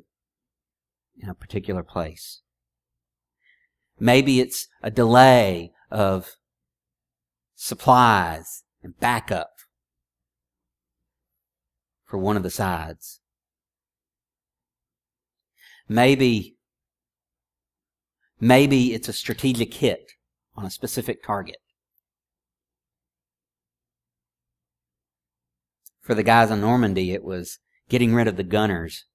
in 1.19 1.29
a 1.29 1.35
particular 1.35 1.83
place. 1.83 2.41
Maybe 3.99 4.41
it's 4.41 4.69
a 4.83 4.91
delay 4.91 5.73
of 5.91 6.37
supplies 7.55 8.65
and 8.83 8.99
backup 8.99 9.53
for 12.05 12.19
one 12.19 12.37
of 12.37 12.43
the 12.43 12.51
sides. 12.51 13.21
Maybe 15.89 16.57
Maybe 18.41 18.93
it's 18.93 19.09
a 19.09 19.15
strategic 19.15 19.73
hit 19.73 20.13
on 20.57 20.67
a 20.67 20.71
specific 20.71 21.23
target. 21.23 21.57
For 26.03 26.15
the 26.15 26.23
guys 26.23 26.51
in 26.51 26.61
Normandy, 26.61 27.13
it 27.13 27.25
was 27.25 27.59
getting 27.89 28.15
rid 28.15 28.29
of 28.29 28.37
the 28.37 28.45
gunners. 28.45 29.07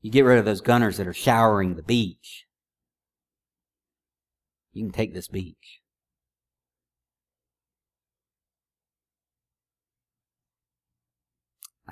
You 0.00 0.10
get 0.10 0.24
rid 0.24 0.38
of 0.38 0.44
those 0.44 0.60
gunners 0.60 0.96
that 0.96 1.06
are 1.06 1.12
showering 1.12 1.74
the 1.74 1.82
beach. 1.82 2.46
You 4.72 4.84
can 4.84 4.92
take 4.92 5.14
this 5.14 5.28
beach. 5.28 5.81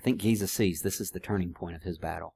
I 0.01 0.03
think 0.03 0.19
Jesus 0.19 0.51
sees 0.51 0.81
this 0.81 0.99
is 0.99 1.11
the 1.11 1.21
turning 1.21 1.53
point 1.53 1.77
of 1.77 1.83
his 1.83 1.99
battle. 1.99 2.35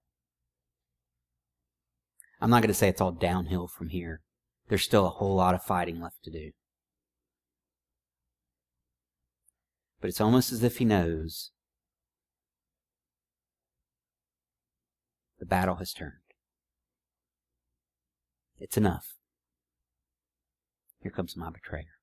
I'm 2.39 2.51
not 2.51 2.61
going 2.61 2.69
to 2.69 2.75
say 2.75 2.89
it's 2.89 3.01
all 3.01 3.11
downhill 3.11 3.69
from 3.69 3.89
here. 3.89 4.21
There's 4.69 4.85
still 4.85 5.07
a 5.07 5.11
whole 5.11 5.35
lot 5.35 5.55
of 5.55 5.63
fighting 5.63 5.99
left 5.99 6.23
to 6.25 6.31
do. 6.31 6.51
But 9.99 10.09
it's 10.09 10.21
almost 10.21 10.53
as 10.53 10.63
if 10.63 10.77
he 10.77 10.85
knows 10.85 11.53
the 15.39 15.47
battle 15.47 15.77
has 15.77 15.95
turned. 15.95 16.13
It's 18.59 18.77
enough. 18.77 19.15
Here 21.01 21.11
comes 21.11 21.35
my 21.35 21.49
betrayer. 21.49 21.94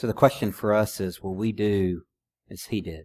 So 0.00 0.06
the 0.06 0.14
question 0.14 0.50
for 0.50 0.72
us 0.72 0.98
is 0.98 1.20
will 1.20 1.34
we 1.34 1.52
do 1.52 2.04
as 2.50 2.64
he 2.70 2.80
did. 2.80 3.04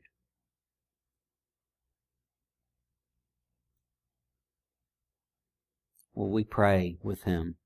Will 6.14 6.32
we 6.32 6.46
pray 6.46 6.96
with 7.04 7.24
him? 7.24 7.58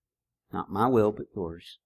Not 0.52 0.72
my 0.72 0.88
will, 0.88 1.12
but 1.12 1.28
yours. 1.36 1.78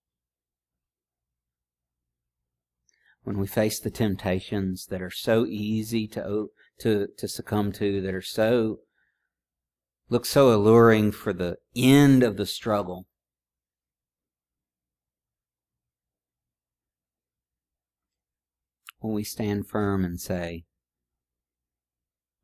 when 3.24 3.38
we 3.38 3.48
face 3.48 3.78
the 3.78 3.92
temptations 3.92 4.86
that 4.86 5.02
are 5.02 5.12
so 5.12 5.46
easy 5.46 6.08
to, 6.08 6.48
to, 6.80 7.08
to 7.18 7.28
succumb 7.28 7.74
to, 7.74 8.00
that 8.00 8.14
are 8.14 8.22
so, 8.22 8.78
look 10.10 10.26
so 10.26 10.54
alluring 10.54 11.12
for 11.12 11.34
the 11.34 11.58
end 11.76 12.24
of 12.24 12.38
the 12.38 12.46
struggle. 12.46 13.06
When 19.04 19.14
we 19.14 19.26
stand 19.26 19.68
firm 19.68 20.06
and 20.06 20.18
say, 20.18 20.64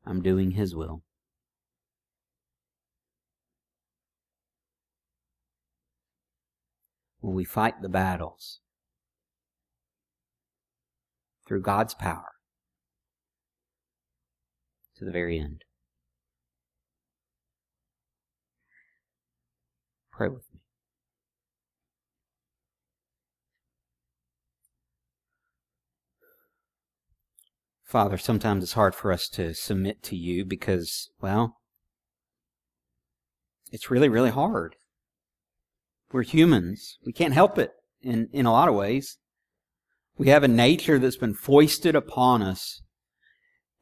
I'm 0.04 0.20
doing 0.20 0.50
His 0.50 0.76
will. 0.76 1.02
When 7.20 7.34
we 7.34 7.44
fight 7.44 7.80
the 7.80 7.88
battles 7.88 8.60
through 11.48 11.62
God's 11.62 11.94
power 11.94 12.32
to 14.98 15.06
the 15.06 15.12
very 15.12 15.38
end. 15.38 15.64
Pray 20.12 20.28
with 20.28 20.44
me. 20.49 20.49
Father, 27.90 28.18
sometimes 28.18 28.62
it's 28.62 28.74
hard 28.74 28.94
for 28.94 29.10
us 29.10 29.28
to 29.30 29.52
submit 29.52 30.00
to 30.04 30.14
you 30.14 30.44
because, 30.44 31.10
well, 31.20 31.56
it's 33.72 33.90
really, 33.90 34.08
really 34.08 34.30
hard. 34.30 34.76
We're 36.12 36.22
humans. 36.22 36.98
We 37.04 37.12
can't 37.12 37.34
help 37.34 37.58
it 37.58 37.72
in, 38.00 38.28
in 38.32 38.46
a 38.46 38.52
lot 38.52 38.68
of 38.68 38.76
ways. 38.76 39.18
We 40.16 40.28
have 40.28 40.44
a 40.44 40.48
nature 40.48 41.00
that's 41.00 41.16
been 41.16 41.34
foisted 41.34 41.96
upon 41.96 42.42
us 42.42 42.80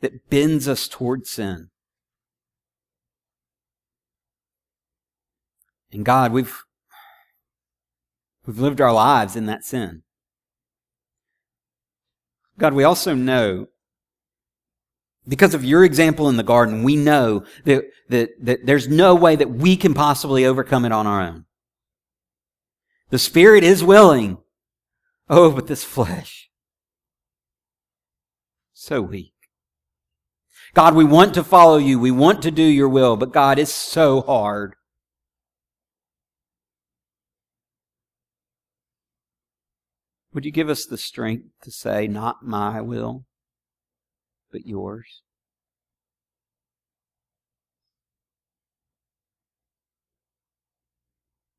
that 0.01 0.31
bends 0.31 0.66
us 0.66 0.88
toward 0.88 1.27
sin. 1.27 1.68
And 5.92 6.03
God, 6.03 6.33
we've, 6.33 6.62
we've 8.47 8.59
lived 8.59 8.81
our 8.81 8.94
lives 8.94 9.37
in 9.37 9.44
that 9.44 9.64
sin. 9.64 10.03
God, 12.57 12.73
we 12.73 12.85
also 12.85 13.14
know, 13.14 13.66
because 15.28 15.54
of 15.54 15.64
your 15.64 15.84
example 15.84 16.28
in 16.28 16.36
the 16.36 16.42
garden, 16.42 16.82
we 16.82 16.96
know 16.96 17.44
that, 17.64 17.84
that, 18.08 18.30
that 18.40 18.66
there's 18.66 18.88
no 18.88 19.14
way 19.14 19.36
that 19.36 19.50
we 19.50 19.76
can 19.76 19.94
possibly 19.94 20.44
overcome 20.44 20.84
it 20.84 20.92
on 20.92 21.06
our 21.06 21.20
own. 21.20 21.44
The 23.10 23.18
spirit 23.18 23.62
is 23.62 23.84
willing, 23.84 24.38
Oh, 25.30 25.50
but 25.50 25.66
this 25.66 25.84
flesh, 25.84 26.48
so 28.72 29.02
weak. 29.02 29.34
God, 30.72 30.94
we 30.94 31.04
want 31.04 31.34
to 31.34 31.44
follow 31.44 31.76
you. 31.76 31.98
We 31.98 32.10
want 32.10 32.42
to 32.42 32.50
do 32.50 32.62
your 32.62 32.88
will, 32.88 33.16
but 33.16 33.32
God, 33.32 33.58
is 33.58 33.72
so 33.72 34.22
hard. 34.22 34.74
Would 40.32 40.44
you 40.44 40.52
give 40.52 40.68
us 40.68 40.86
the 40.86 40.96
strength 40.96 41.48
to 41.62 41.70
say, 41.70 42.06
not 42.06 42.42
my 42.42 42.80
will, 42.80 43.24
but 44.50 44.66
yours? 44.66 45.22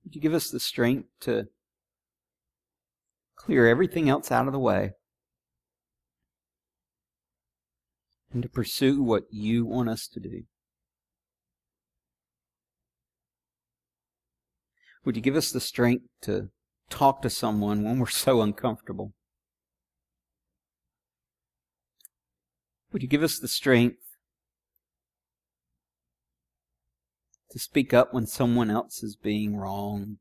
Would 0.03 0.15
you 0.15 0.21
give 0.21 0.33
us 0.33 0.49
the 0.49 0.59
strength 0.59 1.07
to 1.21 1.47
clear 3.39 3.67
everything 3.67 4.09
else 4.09 4.31
out 4.31 4.47
of 4.47 4.53
the 4.53 4.59
way, 4.59 4.91
and 8.31 8.43
to 8.43 8.49
pursue 8.49 9.01
what 9.01 9.23
you 9.31 9.65
want 9.65 9.89
us 9.89 10.07
to 10.07 10.19
do. 10.19 10.43
Would 15.05 15.15
you 15.15 15.21
give 15.21 15.35
us 15.35 15.51
the 15.51 15.61
strength 15.61 16.05
to 16.23 16.49
talk 16.89 17.21
to 17.21 17.29
someone 17.29 17.83
when 17.83 17.97
we're 17.97 18.07
so 18.25 18.41
uncomfortable? 18.41 19.13
Would 22.91 23.01
you 23.01 23.07
give 23.07 23.23
us 23.23 23.39
the 23.39 23.47
strength 23.47 24.09
to 27.51 27.59
speak 27.59 27.93
up 27.93 28.13
when 28.13 28.27
someone 28.27 28.69
else 28.69 29.03
is 29.03 29.15
being 29.15 29.57
wronged, 29.57 30.17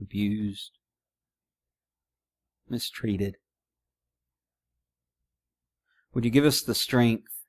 abused, 0.00 0.78
mistreated. 2.68 3.36
Would 6.14 6.24
you 6.24 6.30
give 6.30 6.44
us 6.44 6.62
the 6.62 6.74
strength 6.74 7.44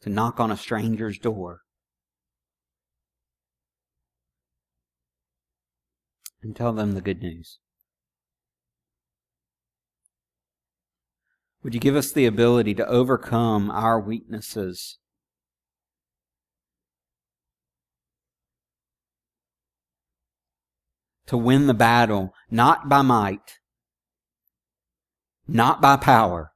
to 0.00 0.10
knock 0.10 0.40
on 0.40 0.50
a 0.50 0.56
stranger's 0.56 1.18
door 1.18 1.60
and 6.42 6.56
tell 6.56 6.72
them 6.72 6.92
the 6.92 7.00
good 7.00 7.20
news? 7.22 7.58
Would 11.64 11.72
you 11.72 11.80
give 11.80 11.96
us 11.96 12.12
the 12.12 12.26
ability 12.26 12.74
to 12.74 12.86
overcome 12.86 13.70
our 13.70 13.98
weaknesses? 13.98 14.98
To 21.28 21.38
win 21.38 21.66
the 21.66 21.72
battle, 21.72 22.34
not 22.50 22.90
by 22.90 23.00
might, 23.00 23.60
not 25.48 25.80
by 25.80 25.96
power, 25.96 26.52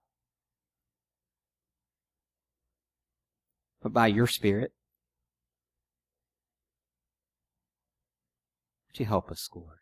but 3.82 3.94
by 3.94 4.08
your 4.08 4.26
Spirit. 4.26 4.72
Would 8.88 9.00
you 9.00 9.06
help 9.06 9.30
us, 9.30 9.48
Lord? 9.54 9.78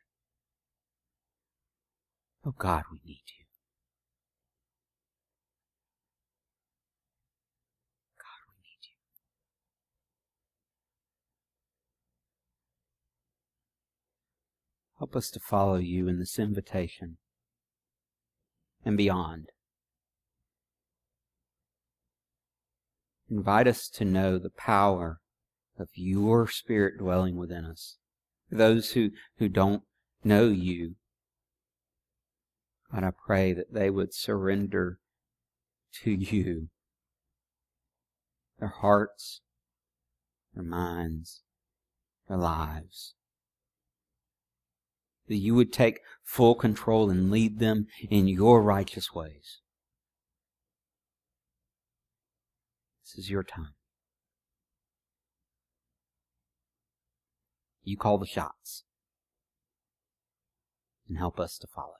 Oh 2.45 2.55
God, 2.57 2.85
we 2.93 3.01
need 3.05 3.23
you. 3.27 3.37
Help 14.99 15.15
us 15.15 15.31
to 15.31 15.41
follow 15.41 15.77
you 15.77 16.09
in 16.09 16.19
this 16.19 16.39
invitation 16.39 17.19
and 18.85 18.97
beyond. 18.97 19.51
Invite 23.31 23.67
us 23.67 23.89
to 23.89 24.05
know 24.05 24.39
the 24.39 24.51
power 24.51 25.21
of 25.79 25.89
your 25.95 26.49
Spirit 26.49 26.99
dwelling 26.99 27.37
within 27.37 27.65
us. 27.65 27.99
Those 28.51 28.93
who, 28.93 29.11
who 29.39 29.49
don't 29.49 29.83
know 30.25 30.47
you, 30.47 30.95
God, 32.91 33.05
I 33.05 33.11
pray 33.11 33.53
that 33.53 33.75
they 33.75 33.91
would 33.91 34.15
surrender 34.15 34.99
to 36.05 36.11
you 36.13 36.69
their 38.61 38.73
hearts, 38.81 39.43
their 40.55 40.65
minds, 40.65 41.43
their 42.29 42.39
lives 42.39 43.16
that 45.29 45.37
you 45.37 45.55
would 45.55 45.73
take 45.73 46.01
full 46.23 46.55
control 46.55 47.11
and 47.11 47.31
lead 47.31 47.59
them 47.59 47.87
in 48.11 48.29
your 48.29 48.63
righteous 48.63 49.13
ways. 49.13 49.61
This 53.05 53.25
is 53.25 53.31
your 53.31 53.43
time. 53.43 53.75
You 57.83 57.97
call 57.97 58.19
the 58.19 58.27
shots 58.27 58.85
and 61.09 61.19
help 61.19 61.39
us 61.39 61.57
to 61.59 61.69
follow. 61.69 61.95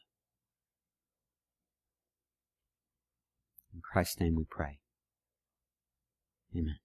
In 3.73 3.81
Christ's 3.81 4.19
name 4.19 4.35
we 4.35 4.45
pray. 4.45 4.79
Amen. 6.57 6.79